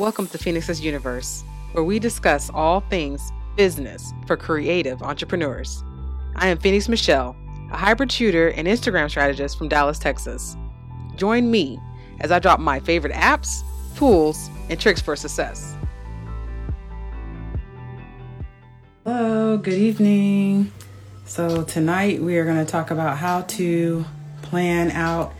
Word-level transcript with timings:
Welcome 0.00 0.28
to 0.28 0.38
Phoenix's 0.38 0.80
Universe, 0.80 1.44
where 1.72 1.84
we 1.84 1.98
discuss 1.98 2.48
all 2.54 2.80
things 2.80 3.30
business 3.54 4.14
for 4.26 4.34
creative 4.34 5.02
entrepreneurs. 5.02 5.84
I 6.36 6.48
am 6.48 6.56
Phoenix 6.56 6.88
Michelle, 6.88 7.36
a 7.70 7.76
hybrid 7.76 8.08
tutor 8.08 8.48
and 8.48 8.66
Instagram 8.66 9.10
strategist 9.10 9.58
from 9.58 9.68
Dallas, 9.68 9.98
Texas. 9.98 10.56
Join 11.16 11.50
me 11.50 11.78
as 12.20 12.32
I 12.32 12.38
drop 12.38 12.60
my 12.60 12.80
favorite 12.80 13.12
apps, 13.12 13.60
tools, 13.94 14.48
and 14.70 14.80
tricks 14.80 15.02
for 15.02 15.16
success. 15.16 15.76
Hello, 19.04 19.58
good 19.58 19.74
evening. 19.74 20.72
So, 21.26 21.62
tonight 21.62 22.22
we 22.22 22.38
are 22.38 22.46
going 22.46 22.64
to 22.64 22.72
talk 22.72 22.90
about 22.90 23.18
how 23.18 23.42
to 23.42 24.06
plan 24.40 24.92
out 24.92 25.34